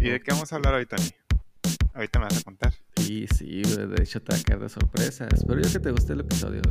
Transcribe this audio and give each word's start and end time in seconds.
¿Y 0.00 0.10
de 0.10 0.20
qué 0.20 0.30
vamos 0.30 0.52
a 0.52 0.56
hablar 0.56 0.74
hoy, 0.74 0.86
Tony? 0.86 1.10
Ahorita 1.92 2.20
me 2.20 2.26
vas 2.26 2.38
a 2.38 2.42
contar. 2.42 2.72
Sí, 2.96 3.26
sí, 3.36 3.62
de 3.62 4.02
hecho 4.02 4.22
te 4.22 4.32
va 4.32 4.38
a 4.38 4.42
quedar 4.42 4.60
de 4.60 4.68
sorpresa. 4.68 5.26
Espero 5.34 5.60
yo 5.60 5.72
que 5.72 5.80
te 5.80 5.90
guste 5.90 6.12
el 6.12 6.20
episodio. 6.20 6.62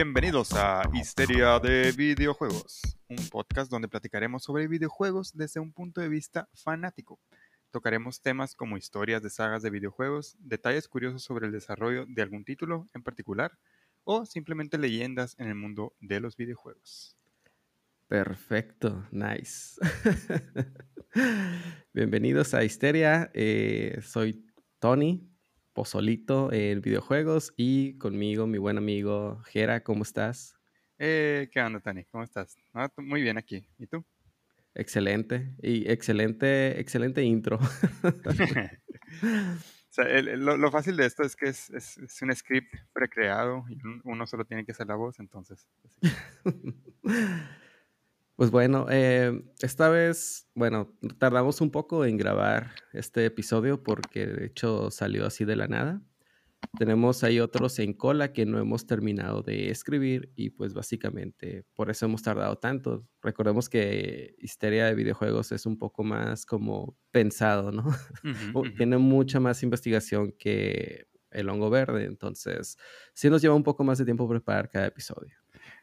Bienvenidos 0.00 0.52
a 0.52 0.88
Histeria 0.94 1.58
de 1.58 1.90
Videojuegos, 1.90 2.82
un 3.08 3.28
podcast 3.30 3.68
donde 3.68 3.88
platicaremos 3.88 4.44
sobre 4.44 4.68
videojuegos 4.68 5.36
desde 5.36 5.58
un 5.58 5.72
punto 5.72 6.00
de 6.00 6.08
vista 6.08 6.48
fanático. 6.54 7.18
Tocaremos 7.72 8.22
temas 8.22 8.54
como 8.54 8.76
historias 8.76 9.24
de 9.24 9.30
sagas 9.30 9.60
de 9.60 9.70
videojuegos, 9.70 10.36
detalles 10.38 10.86
curiosos 10.86 11.24
sobre 11.24 11.46
el 11.46 11.52
desarrollo 11.52 12.06
de 12.06 12.22
algún 12.22 12.44
título 12.44 12.86
en 12.94 13.02
particular 13.02 13.58
o 14.04 14.24
simplemente 14.24 14.78
leyendas 14.78 15.34
en 15.36 15.48
el 15.48 15.56
mundo 15.56 15.96
de 15.98 16.20
los 16.20 16.36
videojuegos. 16.36 17.16
Perfecto, 18.06 19.04
nice. 19.10 19.80
Bienvenidos 21.92 22.54
a 22.54 22.62
Histeria, 22.62 23.32
eh, 23.34 23.98
soy 24.00 24.46
Tony, 24.78 25.27
Pozolito 25.78 26.52
en 26.52 26.80
videojuegos 26.80 27.54
y 27.56 27.96
conmigo 27.98 28.48
mi 28.48 28.58
buen 28.58 28.78
amigo 28.78 29.40
Jera, 29.44 29.84
¿cómo 29.84 30.02
estás? 30.02 30.56
Eh, 30.98 31.48
¿Qué 31.52 31.60
onda, 31.60 31.78
Tani? 31.78 32.04
¿Cómo 32.06 32.24
estás? 32.24 32.56
muy 32.96 33.22
bien 33.22 33.38
aquí. 33.38 33.64
¿Y 33.78 33.86
tú? 33.86 34.04
Excelente. 34.74 35.54
Y 35.62 35.88
excelente, 35.88 36.80
excelente 36.80 37.22
intro. 37.22 37.60
lo, 40.36 40.70
fácil 40.72 40.96
de 40.96 41.06
esto 41.06 41.22
es 41.22 41.36
que 41.36 41.46
es, 41.48 41.70
un 42.22 42.34
script 42.34 42.74
precreado 42.92 43.64
y 43.70 43.78
uno 44.02 44.26
solo 44.26 44.44
tiene 44.44 44.64
que 44.64 44.72
hacer 44.72 44.88
la 44.88 44.96
voz, 44.96 45.20
entonces. 45.20 45.68
Pues 48.38 48.52
bueno, 48.52 48.86
eh, 48.88 49.42
esta 49.62 49.88
vez, 49.88 50.48
bueno, 50.54 50.96
tardamos 51.18 51.60
un 51.60 51.72
poco 51.72 52.04
en 52.04 52.16
grabar 52.16 52.70
este 52.92 53.24
episodio 53.26 53.82
porque 53.82 54.28
de 54.28 54.46
hecho 54.46 54.92
salió 54.92 55.26
así 55.26 55.44
de 55.44 55.56
la 55.56 55.66
nada. 55.66 56.00
Tenemos 56.78 57.24
ahí 57.24 57.40
otros 57.40 57.80
en 57.80 57.94
cola 57.94 58.32
que 58.32 58.46
no 58.46 58.60
hemos 58.60 58.86
terminado 58.86 59.42
de 59.42 59.70
escribir 59.70 60.30
y 60.36 60.50
pues 60.50 60.72
básicamente 60.72 61.64
por 61.74 61.90
eso 61.90 62.06
hemos 62.06 62.22
tardado 62.22 62.56
tanto. 62.58 63.08
Recordemos 63.22 63.68
que 63.68 64.36
Histeria 64.38 64.86
de 64.86 64.94
videojuegos 64.94 65.50
es 65.50 65.66
un 65.66 65.76
poco 65.76 66.04
más 66.04 66.46
como 66.46 66.96
pensado, 67.10 67.72
¿no? 67.72 67.86
Tiene 68.76 68.98
mucha 68.98 69.40
más 69.40 69.64
investigación 69.64 70.30
que 70.38 71.08
el 71.32 71.48
hongo 71.48 71.70
verde, 71.70 72.04
entonces 72.04 72.78
sí 73.14 73.30
nos 73.30 73.42
lleva 73.42 73.56
un 73.56 73.64
poco 73.64 73.82
más 73.82 73.98
de 73.98 74.04
tiempo 74.04 74.28
preparar 74.28 74.70
cada 74.70 74.86
episodio. 74.86 75.34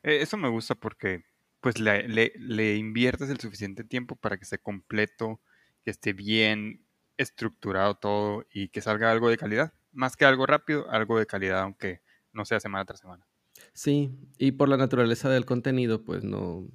Eh, 0.03 0.21
eso 0.21 0.37
me 0.37 0.47
gusta 0.47 0.73
porque 0.73 1.25
pues 1.65 1.79
le, 1.79 2.31
le, 2.37 2.75
inviertes 2.75 3.27
el 3.31 3.39
suficiente 3.39 3.83
tiempo 3.83 4.15
para 4.15 4.37
que 4.37 4.43
esté 4.43 4.59
completo, 4.59 5.41
que 5.83 5.89
esté 5.89 6.13
bien 6.13 6.85
estructurado 7.17 7.95
todo 7.95 8.45
y 8.53 8.67
que 8.69 8.81
salga 8.81 9.09
algo 9.09 9.31
de 9.31 9.37
calidad. 9.37 9.73
Más 9.91 10.15
que 10.15 10.25
algo 10.25 10.45
rápido, 10.45 10.87
algo 10.91 11.17
de 11.17 11.25
calidad, 11.25 11.61
aunque 11.61 12.03
no 12.33 12.45
sea 12.45 12.59
semana 12.59 12.85
tras 12.85 12.99
semana. 12.99 13.25
Sí, 13.73 14.11
y 14.37 14.51
por 14.51 14.69
la 14.69 14.77
naturaleza 14.77 15.27
del 15.27 15.45
contenido, 15.45 16.03
pues 16.03 16.23
no, 16.23 16.69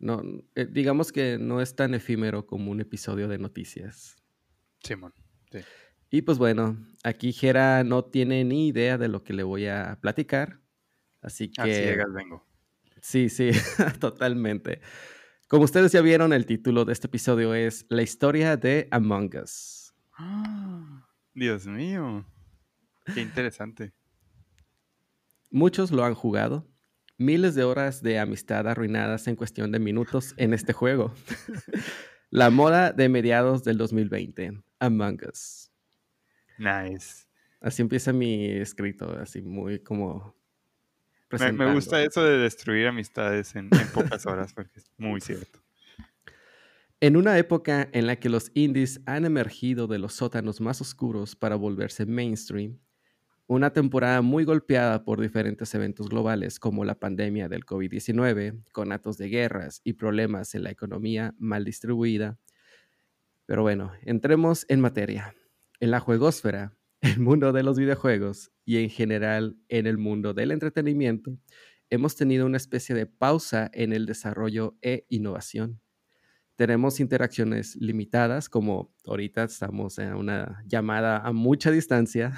no 0.00 0.20
eh, 0.56 0.66
digamos 0.68 1.12
que 1.12 1.38
no 1.38 1.60
es 1.60 1.76
tan 1.76 1.94
efímero 1.94 2.44
como 2.44 2.72
un 2.72 2.80
episodio 2.80 3.28
de 3.28 3.38
noticias. 3.38 4.16
Simón, 4.82 5.14
sí. 5.52 5.60
Y 6.10 6.22
pues 6.22 6.38
bueno, 6.38 6.84
aquí 7.04 7.32
Jera 7.32 7.84
no 7.84 8.04
tiene 8.04 8.42
ni 8.42 8.66
idea 8.66 8.98
de 8.98 9.06
lo 9.06 9.22
que 9.22 9.32
le 9.32 9.44
voy 9.44 9.68
a 9.68 9.96
platicar, 10.00 10.58
así 11.20 11.52
que... 11.52 11.62
Así 11.62 12.12
vengo. 12.12 12.44
Sí, 13.04 13.28
sí, 13.28 13.50
totalmente. 14.00 14.80
Como 15.46 15.64
ustedes 15.64 15.92
ya 15.92 16.00
vieron, 16.00 16.32
el 16.32 16.46
título 16.46 16.86
de 16.86 16.94
este 16.94 17.06
episodio 17.06 17.54
es 17.54 17.84
La 17.90 18.00
historia 18.00 18.56
de 18.56 18.88
Among 18.90 19.30
Us. 19.42 19.94
Dios 21.34 21.66
mío, 21.66 22.24
qué 23.14 23.20
interesante. 23.20 23.92
Muchos 25.50 25.90
lo 25.90 26.02
han 26.02 26.14
jugado. 26.14 26.66
Miles 27.18 27.54
de 27.54 27.64
horas 27.64 28.00
de 28.02 28.18
amistad 28.18 28.66
arruinadas 28.66 29.28
en 29.28 29.36
cuestión 29.36 29.70
de 29.70 29.80
minutos 29.80 30.32
en 30.38 30.54
este 30.54 30.72
juego. 30.72 31.12
La 32.30 32.48
moda 32.48 32.90
de 32.90 33.10
mediados 33.10 33.64
del 33.64 33.76
2020, 33.76 34.62
Among 34.78 35.20
Us. 35.30 35.70
Nice. 36.56 37.26
Así 37.60 37.82
empieza 37.82 38.14
mi 38.14 38.46
escrito, 38.46 39.10
así 39.18 39.42
muy 39.42 39.80
como 39.80 40.34
me, 41.30 41.72
gusta 41.72 42.02
eso 42.02 42.22
de 42.24 42.38
destruir 42.38 42.86
amistades 42.86 43.54
en, 43.56 43.70
pocas 43.92 44.26
horas, 44.26 44.52
porque 44.52 44.80
es 44.80 44.90
muy 44.96 45.20
cierto. 45.20 45.60
En 47.00 47.16
una 47.16 47.36
época 47.38 47.88
en 47.92 48.06
la 48.06 48.16
que 48.16 48.28
los 48.28 48.50
indies 48.54 49.00
han 49.04 49.24
emergido 49.24 49.86
de 49.86 49.98
los 49.98 50.14
sótanos 50.14 50.60
más 50.60 50.80
oscuros 50.80 51.36
para 51.36 51.56
volverse 51.56 52.06
mainstream, 52.06 52.78
una 53.46 53.72
temporada 53.74 54.22
muy 54.22 54.44
golpeada 54.44 55.04
por 55.04 55.20
diferentes 55.20 55.74
eventos 55.74 56.08
globales 56.08 56.58
como 56.58 56.84
la 56.84 56.98
pandemia 56.98 57.48
del 57.48 57.66
COVID-19, 57.66 58.64
con 58.72 58.90
atos 58.90 59.18
de 59.18 59.28
guerras 59.28 59.82
y 59.84 59.94
problemas 59.94 60.54
en 60.54 60.62
la 60.62 60.70
economía 60.70 61.34
mal 61.38 61.64
distribuida. 61.64 62.38
Pero 63.44 63.62
bueno, 63.62 63.92
entremos 64.02 64.64
en 64.68 64.80
materia. 64.80 65.34
En 65.80 65.90
la 65.90 66.00
juegosfera, 66.00 66.74
el 67.04 67.20
mundo 67.20 67.52
de 67.52 67.62
los 67.62 67.78
videojuegos 67.78 68.50
y 68.64 68.78
en 68.78 68.88
general 68.88 69.58
en 69.68 69.86
el 69.86 69.98
mundo 69.98 70.32
del 70.32 70.52
entretenimiento, 70.52 71.36
hemos 71.90 72.16
tenido 72.16 72.46
una 72.46 72.56
especie 72.56 72.94
de 72.94 73.04
pausa 73.04 73.70
en 73.74 73.92
el 73.92 74.06
desarrollo 74.06 74.78
e 74.80 75.04
innovación. 75.10 75.82
Tenemos 76.56 77.00
interacciones 77.00 77.76
limitadas, 77.76 78.48
como 78.48 78.94
ahorita 79.06 79.44
estamos 79.44 79.98
en 79.98 80.14
una 80.14 80.62
llamada 80.66 81.18
a 81.18 81.32
mucha 81.32 81.70
distancia. 81.70 82.32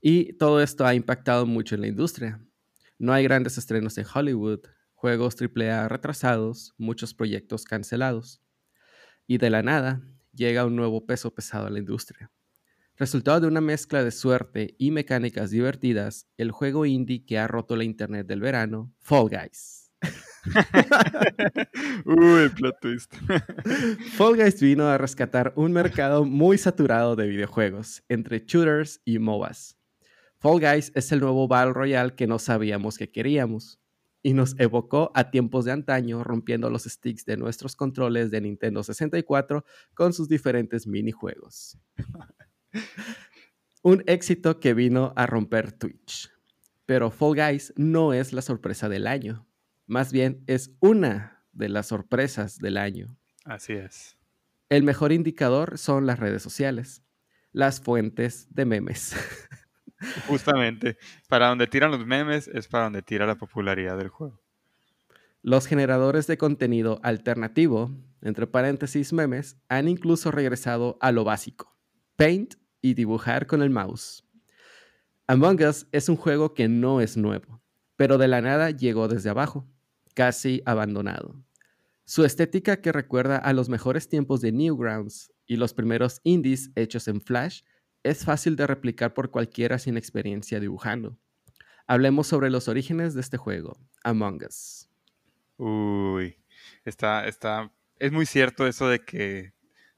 Y 0.00 0.34
todo 0.34 0.60
esto 0.60 0.86
ha 0.86 0.94
impactado 0.94 1.46
mucho 1.46 1.74
en 1.74 1.80
la 1.80 1.88
industria. 1.88 2.40
No 2.96 3.12
hay 3.12 3.24
grandes 3.24 3.58
estrenos 3.58 3.98
en 3.98 4.06
Hollywood, 4.12 4.60
juegos 4.94 5.34
AAA 5.40 5.88
retrasados, 5.88 6.74
muchos 6.78 7.12
proyectos 7.12 7.64
cancelados. 7.64 8.40
Y 9.26 9.38
de 9.38 9.50
la 9.50 9.62
nada 9.64 10.00
llega 10.32 10.64
un 10.64 10.76
nuevo 10.76 11.06
peso 11.06 11.34
pesado 11.34 11.66
a 11.66 11.70
la 11.70 11.80
industria. 11.80 12.30
Resultado 12.98 13.40
de 13.40 13.48
una 13.48 13.60
mezcla 13.60 14.02
de 14.02 14.10
suerte 14.10 14.74
y 14.78 14.90
mecánicas 14.90 15.50
divertidas, 15.50 16.26
el 16.38 16.50
juego 16.50 16.86
indie 16.86 17.26
que 17.26 17.38
ha 17.38 17.46
roto 17.46 17.76
la 17.76 17.84
internet 17.84 18.26
del 18.26 18.40
verano, 18.40 18.90
Fall 19.00 19.28
Guys. 19.28 19.92
Uy, 22.06 22.48
plot 22.48 22.80
twist. 22.80 23.14
Fall 24.16 24.36
Guys 24.36 24.62
vino 24.62 24.88
a 24.88 24.96
rescatar 24.96 25.52
un 25.56 25.72
mercado 25.72 26.24
muy 26.24 26.56
saturado 26.56 27.16
de 27.16 27.26
videojuegos, 27.26 28.02
entre 28.08 28.46
shooters 28.46 29.02
y 29.04 29.18
MOBAs. 29.18 29.76
Fall 30.38 30.60
Guys 30.60 30.90
es 30.94 31.12
el 31.12 31.20
nuevo 31.20 31.46
Battle 31.48 31.74
Royale 31.74 32.14
que 32.14 32.26
no 32.26 32.38
sabíamos 32.38 32.96
que 32.96 33.12
queríamos 33.12 33.78
y 34.22 34.32
nos 34.32 34.58
evocó 34.58 35.12
a 35.14 35.30
tiempos 35.30 35.66
de 35.66 35.72
antaño 35.72 36.24
rompiendo 36.24 36.70
los 36.70 36.84
sticks 36.84 37.26
de 37.26 37.36
nuestros 37.36 37.76
controles 37.76 38.30
de 38.30 38.40
Nintendo 38.40 38.82
64 38.82 39.66
con 39.92 40.14
sus 40.14 40.30
diferentes 40.30 40.86
minijuegos. 40.86 41.76
Un 43.82 44.02
éxito 44.06 44.58
que 44.60 44.74
vino 44.74 45.12
a 45.16 45.26
romper 45.26 45.72
Twitch. 45.72 46.30
Pero 46.86 47.10
Fall 47.10 47.34
Guys 47.34 47.72
no 47.76 48.12
es 48.12 48.32
la 48.32 48.42
sorpresa 48.42 48.88
del 48.88 49.06
año. 49.06 49.46
Más 49.86 50.12
bien 50.12 50.42
es 50.46 50.72
una 50.80 51.44
de 51.52 51.68
las 51.68 51.86
sorpresas 51.86 52.58
del 52.58 52.76
año. 52.76 53.16
Así 53.44 53.72
es. 53.74 54.16
El 54.68 54.82
mejor 54.82 55.12
indicador 55.12 55.78
son 55.78 56.06
las 56.06 56.18
redes 56.18 56.42
sociales, 56.42 57.02
las 57.52 57.80
fuentes 57.80 58.48
de 58.50 58.64
memes. 58.64 59.14
Justamente, 60.26 60.98
para 61.28 61.48
donde 61.48 61.66
tiran 61.66 61.90
los 61.90 62.04
memes 62.04 62.48
es 62.48 62.68
para 62.68 62.84
donde 62.84 63.02
tira 63.02 63.26
la 63.26 63.36
popularidad 63.36 63.96
del 63.96 64.08
juego. 64.08 64.42
Los 65.42 65.66
generadores 65.68 66.26
de 66.26 66.38
contenido 66.38 66.98
alternativo, 67.04 67.92
entre 68.20 68.48
paréntesis 68.48 69.12
memes, 69.12 69.56
han 69.68 69.86
incluso 69.86 70.32
regresado 70.32 70.98
a 71.00 71.12
lo 71.12 71.22
básico, 71.22 71.76
Paint 72.16 72.54
y 72.86 72.94
dibujar 72.94 73.48
con 73.48 73.62
el 73.62 73.70
mouse. 73.70 74.24
Among 75.26 75.60
Us 75.64 75.88
es 75.90 76.08
un 76.08 76.14
juego 76.14 76.54
que 76.54 76.68
no 76.68 77.00
es 77.00 77.16
nuevo, 77.16 77.60
pero 77.96 78.16
de 78.16 78.28
la 78.28 78.40
nada 78.40 78.70
llegó 78.70 79.08
desde 79.08 79.28
abajo, 79.28 79.66
casi 80.14 80.62
abandonado. 80.66 81.34
Su 82.04 82.24
estética 82.24 82.80
que 82.80 82.92
recuerda 82.92 83.38
a 83.38 83.52
los 83.52 83.68
mejores 83.68 84.08
tiempos 84.08 84.40
de 84.40 84.52
Newgrounds 84.52 85.32
y 85.46 85.56
los 85.56 85.74
primeros 85.74 86.20
indies 86.22 86.70
hechos 86.76 87.08
en 87.08 87.20
Flash 87.20 87.62
es 88.04 88.24
fácil 88.24 88.54
de 88.54 88.68
replicar 88.68 89.14
por 89.14 89.32
cualquiera 89.32 89.80
sin 89.80 89.96
experiencia 89.96 90.60
dibujando. 90.60 91.18
Hablemos 91.88 92.28
sobre 92.28 92.50
los 92.50 92.68
orígenes 92.68 93.14
de 93.14 93.20
este 93.20 93.36
juego, 93.36 93.80
Among 94.04 94.44
Us. 94.48 94.88
Uy, 95.56 96.36
está, 96.84 97.26
está, 97.26 97.72
es 97.98 98.12
muy 98.12 98.26
cierto 98.26 98.64
eso 98.64 98.86
de 98.86 99.00
que, 99.04 99.54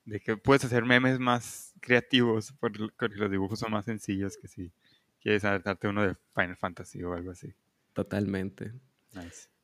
de 0.06 0.20
que 0.20 0.38
puedes 0.38 0.64
hacer 0.64 0.86
memes 0.86 1.18
más 1.18 1.67
creativos 1.80 2.52
porque 2.58 2.78
los 3.16 3.30
dibujos 3.30 3.58
son 3.58 3.72
más 3.72 3.84
sencillos 3.84 4.36
que 4.36 4.48
si 4.48 4.72
quieres 5.20 5.44
adaptarte 5.44 5.88
uno 5.88 6.06
de 6.06 6.16
Final 6.34 6.56
Fantasy 6.56 7.02
o 7.02 7.14
algo 7.14 7.30
así. 7.30 7.54
Totalmente. 7.92 8.72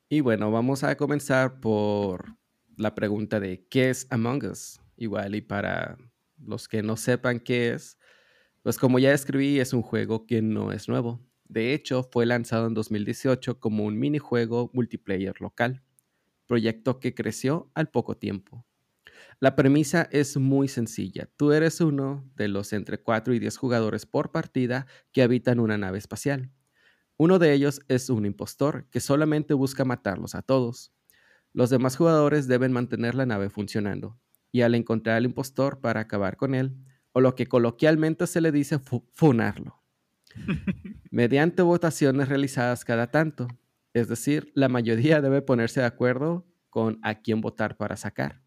Y 0.08 0.20
bueno, 0.20 0.50
vamos 0.50 0.84
a 0.84 0.96
comenzar 0.96 1.60
por 1.60 2.36
la 2.76 2.94
pregunta 2.94 3.40
de 3.40 3.66
¿qué 3.68 3.90
es 3.90 4.06
Among 4.10 4.44
Us? 4.44 4.80
Igual 4.96 5.34
y 5.34 5.40
para 5.40 5.96
los 6.38 6.68
que 6.68 6.82
no 6.82 6.96
sepan 6.96 7.40
qué 7.40 7.72
es, 7.72 7.98
pues 8.62 8.78
como 8.78 8.98
ya 8.98 9.12
escribí, 9.12 9.60
es 9.60 9.72
un 9.72 9.82
juego 9.82 10.26
que 10.26 10.42
no 10.42 10.72
es 10.72 10.88
nuevo. 10.88 11.20
De 11.48 11.74
hecho, 11.74 12.02
fue 12.02 12.26
lanzado 12.26 12.66
en 12.66 12.74
2018 12.74 13.60
como 13.60 13.84
un 13.84 13.98
minijuego 13.98 14.70
multiplayer 14.72 15.40
local, 15.40 15.82
proyecto 16.46 16.98
que 17.00 17.14
creció 17.14 17.70
al 17.74 17.88
poco 17.88 18.16
tiempo. 18.16 18.66
La 19.40 19.56
premisa 19.56 20.08
es 20.10 20.36
muy 20.36 20.68
sencilla. 20.68 21.28
Tú 21.36 21.52
eres 21.52 21.80
uno 21.80 22.30
de 22.36 22.48
los 22.48 22.72
entre 22.72 22.98
4 22.98 23.34
y 23.34 23.38
10 23.38 23.56
jugadores 23.56 24.06
por 24.06 24.32
partida 24.32 24.86
que 25.12 25.22
habitan 25.22 25.60
una 25.60 25.78
nave 25.78 25.98
espacial. 25.98 26.50
Uno 27.16 27.38
de 27.38 27.52
ellos 27.52 27.80
es 27.88 28.10
un 28.10 28.26
impostor 28.26 28.86
que 28.90 29.00
solamente 29.00 29.54
busca 29.54 29.84
matarlos 29.84 30.34
a 30.34 30.42
todos. 30.42 30.92
Los 31.52 31.70
demás 31.70 31.96
jugadores 31.96 32.48
deben 32.48 32.72
mantener 32.72 33.14
la 33.14 33.26
nave 33.26 33.48
funcionando, 33.48 34.18
y 34.50 34.62
al 34.62 34.74
encontrar 34.74 35.16
al 35.16 35.24
impostor 35.24 35.80
para 35.80 36.00
acabar 36.00 36.36
con 36.36 36.54
él, 36.54 36.76
o 37.12 37.20
lo 37.20 37.36
que 37.36 37.46
coloquialmente 37.46 38.26
se 38.26 38.40
le 38.40 38.50
dice 38.50 38.80
funarlo, 39.12 39.82
mediante 41.10 41.62
votaciones 41.62 42.28
realizadas 42.28 42.84
cada 42.84 43.10
tanto. 43.10 43.46
Es 43.92 44.08
decir, 44.08 44.50
la 44.54 44.68
mayoría 44.68 45.20
debe 45.20 45.40
ponerse 45.42 45.80
de 45.80 45.86
acuerdo 45.86 46.44
con 46.68 46.98
a 47.02 47.20
quién 47.20 47.40
votar 47.40 47.76
para 47.76 47.96
sacar. 47.96 48.43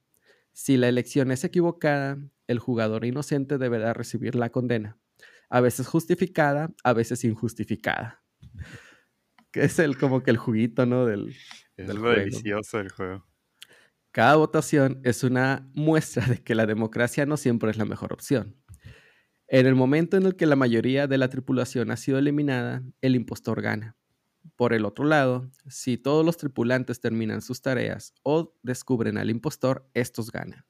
Si 0.57 0.75
la 0.75 0.89
elección 0.89 1.29
es 1.29 1.43
equivocada, 1.43 2.17
el 2.47 2.57
jugador 2.57 3.05
inocente 3.05 3.59
deberá 3.59 3.93
recibir 3.93 4.33
la 4.33 4.49
condena, 4.49 4.97
a 5.51 5.61
veces 5.61 5.85
justificada, 5.85 6.73
a 6.83 6.93
veces 6.93 7.23
injustificada. 7.23 8.23
Que 9.51 9.65
es 9.65 9.77
el 9.77 9.99
como 9.99 10.23
que 10.23 10.31
el 10.31 10.37
juguito, 10.37 10.87
¿no? 10.87 11.05
Del, 11.05 11.35
es 11.77 11.93
lo 11.93 12.09
delicioso 12.09 12.79
del 12.79 12.89
juego. 12.89 13.27
Cada 14.09 14.35
votación 14.35 14.99
es 15.03 15.23
una 15.23 15.69
muestra 15.75 16.25
de 16.25 16.39
que 16.39 16.55
la 16.55 16.65
democracia 16.65 17.27
no 17.27 17.37
siempre 17.37 17.69
es 17.69 17.77
la 17.77 17.85
mejor 17.85 18.11
opción. 18.11 18.55
En 19.47 19.67
el 19.67 19.75
momento 19.75 20.17
en 20.17 20.25
el 20.25 20.35
que 20.35 20.47
la 20.47 20.55
mayoría 20.55 21.05
de 21.05 21.19
la 21.19 21.29
tripulación 21.29 21.91
ha 21.91 21.97
sido 21.97 22.17
eliminada, 22.17 22.81
el 23.01 23.15
impostor 23.15 23.61
gana. 23.61 23.95
Por 24.55 24.73
el 24.73 24.85
otro 24.85 25.05
lado, 25.05 25.49
si 25.67 25.97
todos 25.97 26.25
los 26.25 26.37
tripulantes 26.37 26.99
terminan 26.99 27.41
sus 27.41 27.61
tareas 27.61 28.13
o 28.23 28.53
descubren 28.63 29.17
al 29.17 29.29
impostor, 29.29 29.87
estos 29.93 30.31
ganan. 30.31 30.65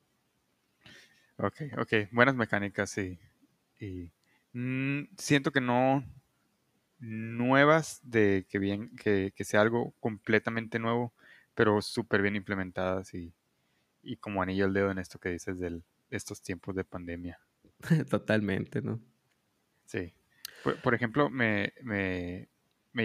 Ok, 1.38 1.62
ok. 1.78 1.94
Buenas 2.12 2.36
mecánicas, 2.36 2.90
sí. 2.90 3.20
Y 3.80 4.12
mm, 4.54 5.10
siento 5.18 5.52
que 5.52 5.62
no 5.62 6.04
nuevas 7.00 8.00
de 8.04 8.46
que 8.50 8.58
bien, 8.60 8.96
que, 8.96 9.32
sea 9.44 9.62
algo 9.62 9.94
completamente 10.00 10.80
nuevo, 10.80 11.14
pero 11.54 11.82
súper 11.82 12.22
bien 12.22 12.36
implementadas 12.36 13.14
y, 13.14 13.34
y 14.02 14.18
como 14.18 14.42
anillo 14.42 14.66
al 14.66 14.74
dedo 14.74 14.90
en 14.90 14.98
esto 14.98 15.20
que 15.20 15.30
dices 15.30 15.60
de 15.60 15.82
estos 16.10 16.42
tiempos 16.42 16.76
de 16.76 16.84
pandemia. 16.84 17.40
Totalmente, 18.10 18.82
¿no? 18.82 19.00
Sí. 19.86 20.14
Por, 20.84 20.94
ejemplo, 20.94 21.30
me, 21.30 21.74
me, 21.82 22.50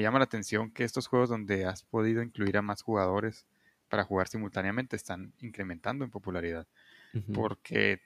llama 0.01 0.19
la 0.19 0.25
atención 0.25 0.71
que 0.71 0.85
estos 0.85 1.07
juegos 1.07 1.29
donde 1.29 1.67
has 1.67 1.83
podido 1.83 2.23
incluir 2.23 2.57
a 2.57 2.63
más 2.63 2.83
jugadores 2.83 3.47
para 3.89 4.05
jugar 4.05 4.29
simultáneamente 4.29 4.97
están 4.97 5.35
incrementando 5.39 6.05
en 6.05 6.11
popularidad. 6.11 6.67
Porque 7.35 8.01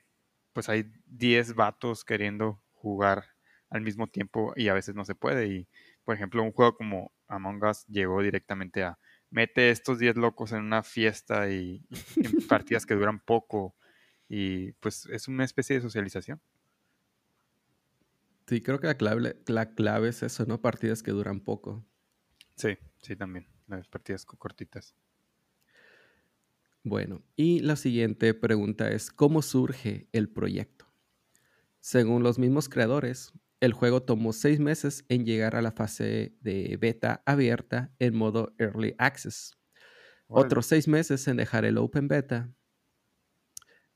pues 0.51 0.67
hay 0.67 0.91
10 1.05 1.55
vatos 1.55 2.03
queriendo 2.03 2.61
jugar 2.73 3.23
al 3.69 3.81
mismo 3.81 4.07
tiempo 4.07 4.53
y 4.55 4.67
a 4.67 4.73
veces 4.73 4.95
no 4.95 5.05
se 5.05 5.15
puede. 5.15 5.47
Y 5.47 5.67
por 6.03 6.15
ejemplo, 6.15 6.43
un 6.43 6.51
juego 6.51 6.75
como 6.75 7.13
Among 7.27 7.63
Us 7.63 7.85
llegó 7.87 8.21
directamente 8.21 8.83
a 8.83 8.99
mete 9.29 9.69
estos 9.69 9.99
10 9.99 10.17
locos 10.17 10.51
en 10.51 10.63
una 10.63 10.83
fiesta 10.83 11.49
y, 11.49 11.85
y 12.15 12.25
en 12.25 12.47
partidas 12.47 12.85
que 12.85 12.95
duran 12.95 13.19
poco. 13.19 13.75
Y 14.27 14.73
pues 14.73 15.05
es 15.05 15.27
una 15.27 15.45
especie 15.45 15.77
de 15.77 15.81
socialización. 15.81 16.41
Sí, 18.47 18.61
creo 18.61 18.79
que 18.79 18.87
la 18.87 18.95
clave, 18.95 19.37
la 19.47 19.73
clave 19.75 20.09
es 20.09 20.23
eso, 20.23 20.45
¿no? 20.45 20.61
Partidas 20.61 21.03
que 21.03 21.11
duran 21.11 21.41
poco. 21.41 21.85
Sí, 22.55 22.77
sí, 23.01 23.15
también. 23.15 23.47
Las 23.67 23.87
partidas 23.89 24.25
cortitas. 24.25 24.95
Bueno, 26.83 27.21
y 27.35 27.59
la 27.59 27.75
siguiente 27.75 28.33
pregunta 28.33 28.89
es, 28.89 29.11
¿cómo 29.11 29.41
surge 29.41 30.07
el 30.13 30.29
proyecto? 30.29 30.85
Según 31.81 32.23
los 32.23 32.39
mismos 32.39 32.69
creadores, 32.69 33.33
el 33.59 33.73
juego 33.73 34.03
tomó 34.03 34.31
seis 34.31 34.61
meses 34.61 35.03
en 35.09 35.25
llegar 35.25 35.57
a 35.57 35.61
la 35.61 35.73
fase 35.73 36.37
de 36.39 36.77
beta 36.79 37.23
abierta 37.25 37.91
en 37.99 38.15
modo 38.15 38.55
Early 38.57 38.95
Access. 38.97 39.57
Otros 40.27 40.67
seis 40.67 40.87
meses 40.87 41.27
en 41.27 41.37
dejar 41.37 41.65
el 41.65 41.77
Open 41.77 42.07
Beta 42.07 42.53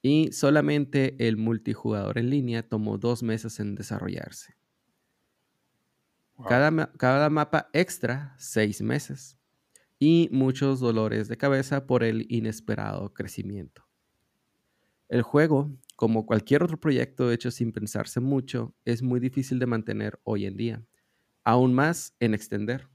y 0.01 0.31
solamente 0.31 1.15
el 1.27 1.37
multijugador 1.37 2.17
en 2.17 2.29
línea 2.29 2.67
tomó 2.67 2.97
dos 2.97 3.21
meses 3.21 3.59
en 3.59 3.75
desarrollarse. 3.75 4.55
Cada, 6.47 6.91
cada, 6.93 7.29
mapa 7.29 7.69
extra, 7.71 8.35
seis 8.39 8.81
meses. 8.81 9.37
Y 9.99 10.27
muchos 10.31 10.79
dolores 10.79 11.27
de 11.27 11.37
cabeza 11.37 11.85
por 11.85 12.03
el 12.03 12.25
inesperado 12.29 13.13
crecimiento. 13.13 13.85
El 15.07 15.21
juego, 15.21 15.77
como 15.95 16.25
cualquier 16.25 16.63
otro 16.63 16.79
proyecto 16.79 17.31
hecho 17.31 17.51
sin 17.51 17.71
pensarse 17.71 18.19
mucho, 18.19 18.73
es 18.85 19.03
muy 19.03 19.19
difícil 19.19 19.59
de 19.59 19.67
mantener 19.67 20.19
hoy 20.23 20.47
en 20.47 20.57
día, 20.57 20.83
aún 21.43 21.75
más 21.75 22.15
en 22.19 22.33
extender. 22.33 22.87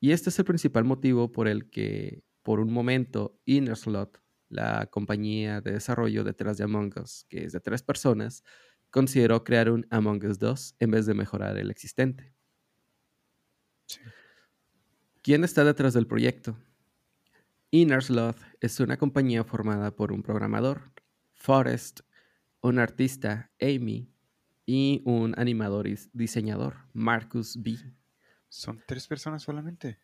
Y 0.00 0.10
este 0.10 0.30
es 0.30 0.38
el 0.40 0.44
principal 0.44 0.82
motivo 0.82 1.30
por 1.30 1.46
el 1.46 1.70
que, 1.70 2.24
por 2.42 2.58
un 2.58 2.72
momento, 2.72 3.38
Innerslot 3.44 4.21
la 4.52 4.86
compañía 4.86 5.60
de 5.60 5.72
desarrollo 5.72 6.24
detrás 6.24 6.58
de 6.58 6.64
Among 6.64 6.92
Us, 7.00 7.26
que 7.28 7.44
es 7.44 7.52
de 7.52 7.60
tres 7.60 7.82
personas, 7.82 8.44
consideró 8.90 9.42
crear 9.42 9.70
un 9.70 9.86
Among 9.90 10.24
Us 10.24 10.38
2 10.38 10.76
en 10.78 10.90
vez 10.90 11.06
de 11.06 11.14
mejorar 11.14 11.56
el 11.56 11.70
existente. 11.70 12.34
¿Quién 15.22 15.44
está 15.44 15.64
detrás 15.64 15.94
del 15.94 16.06
proyecto? 16.06 16.56
Innersloth 17.70 18.36
es 18.60 18.78
una 18.80 18.98
compañía 18.98 19.44
formada 19.44 19.96
por 19.96 20.12
un 20.12 20.22
programador, 20.22 20.92
Forrest, 21.34 22.00
un 22.60 22.78
artista, 22.78 23.50
Amy, 23.60 24.12
y 24.66 25.02
un 25.04 25.34
animador 25.38 25.86
y 25.86 25.98
diseñador, 26.12 26.76
Marcus 26.92 27.60
B. 27.60 27.78
¿Son 28.48 28.82
tres 28.86 29.06
personas 29.06 29.42
solamente? 29.42 29.98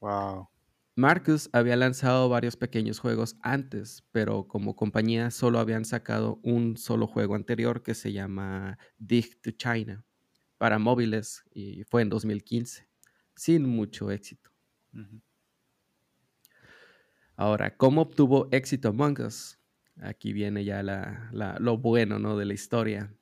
Wow. 0.00 0.48
Marcus 0.96 1.48
había 1.52 1.76
lanzado 1.76 2.28
varios 2.28 2.56
pequeños 2.56 2.98
juegos 2.98 3.36
antes, 3.42 4.04
pero 4.10 4.48
como 4.48 4.74
compañía 4.74 5.30
solo 5.30 5.60
habían 5.60 5.84
sacado 5.84 6.40
un 6.42 6.76
solo 6.76 7.06
juego 7.06 7.36
anterior 7.36 7.82
que 7.82 7.94
se 7.94 8.12
llama 8.12 8.76
Dig 8.98 9.40
to 9.40 9.52
China 9.52 10.04
para 10.58 10.78
móviles 10.78 11.44
y 11.54 11.84
fue 11.84 12.02
en 12.02 12.10
2015, 12.10 12.88
sin 13.34 13.66
mucho 13.66 14.10
éxito. 14.10 14.50
Ahora, 17.36 17.76
¿cómo 17.76 18.02
obtuvo 18.02 18.48
éxito 18.50 18.88
Among 18.88 19.20
Us? 19.20 19.58
Aquí 20.02 20.32
viene 20.32 20.64
ya 20.64 20.82
lo 20.82 21.78
bueno 21.78 22.18
¿no? 22.18 22.36
de 22.36 22.44
la 22.46 22.54
historia. 22.54 23.14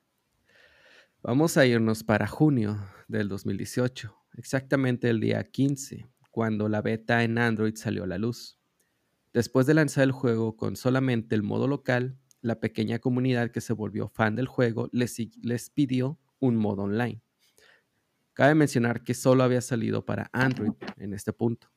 Vamos 1.22 1.56
a 1.56 1.66
irnos 1.66 2.02
para 2.02 2.26
junio 2.26 2.78
del 3.08 3.28
2018, 3.28 4.16
exactamente 4.37 5.10
el 5.10 5.20
día 5.20 5.44
15 5.44 6.08
cuando 6.38 6.68
la 6.68 6.83
beta 6.83 7.25
en 7.25 7.37
Android 7.37 7.75
salió 7.75 8.04
a 8.04 8.07
la 8.07 8.16
luz. 8.16 8.61
Después 9.33 9.66
de 9.66 9.75
lanzar 9.75 10.04
el 10.04 10.12
juego 10.12 10.57
con 10.57 10.76
solamente 10.76 11.35
el 11.35 11.42
modo 11.42 11.66
local, 11.66 12.16
la 12.42 12.61
pequeña 12.61 13.00
comunidad 13.00 13.50
que 13.50 13.61
se 13.61 13.73
volvió 13.73 14.09
fan 14.09 14.37
del 14.37 14.47
juego 14.47 14.88
les, 14.92 15.16
pidió 15.71 16.16
un 16.38 16.54
modo 16.54 16.83
online. 16.83 17.21
Cabe 18.35 18.54
mencionar 18.54 19.02
que 19.02 19.14
solo 19.14 19.42
había 19.42 19.61
salido 19.61 20.07
para 20.07 20.30
Android 20.33 20.75
en 20.99 21.12
este 21.12 21.33
punto. 21.33 21.73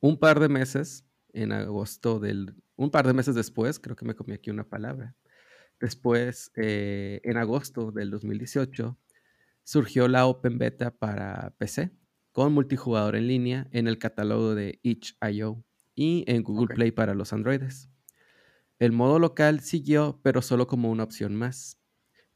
Un 0.00 0.18
par 0.18 0.38
de 0.38 0.50
meses 0.50 1.06
en 1.32 1.52
agosto 1.52 2.20
del... 2.20 2.54
Un 2.76 2.90
par 2.90 3.06
de 3.06 3.14
meses 3.14 3.34
después, 3.34 3.80
creo 3.80 3.96
que 3.96 4.04
me 4.04 4.14
comí 4.14 4.34
aquí 4.34 4.50
una 4.50 4.68
palabra. 4.68 5.16
Después, 5.80 6.52
eh, 6.54 7.22
en 7.24 7.38
agosto 7.38 7.92
del 7.92 8.10
2018, 8.10 8.98
surgió 9.64 10.06
la 10.06 10.26
Open 10.26 10.58
Beta 10.58 10.90
para 10.90 11.54
PC 11.56 11.92
con 12.32 12.52
multijugador 12.52 13.14
en 13.14 13.28
línea 13.28 13.68
en 13.70 13.86
el 13.86 13.98
catálogo 13.98 14.54
de 14.54 14.80
itch.io 14.82 15.62
y 15.94 16.24
en 16.26 16.42
Google 16.42 16.74
Play 16.74 16.90
para 16.90 17.14
los 17.14 17.32
Androides. 17.32 17.90
El 18.78 18.92
modo 18.92 19.18
local 19.18 19.60
siguió, 19.60 20.18
pero 20.22 20.42
solo 20.42 20.66
como 20.66 20.90
una 20.90 21.04
opción 21.04 21.36
más. 21.36 21.78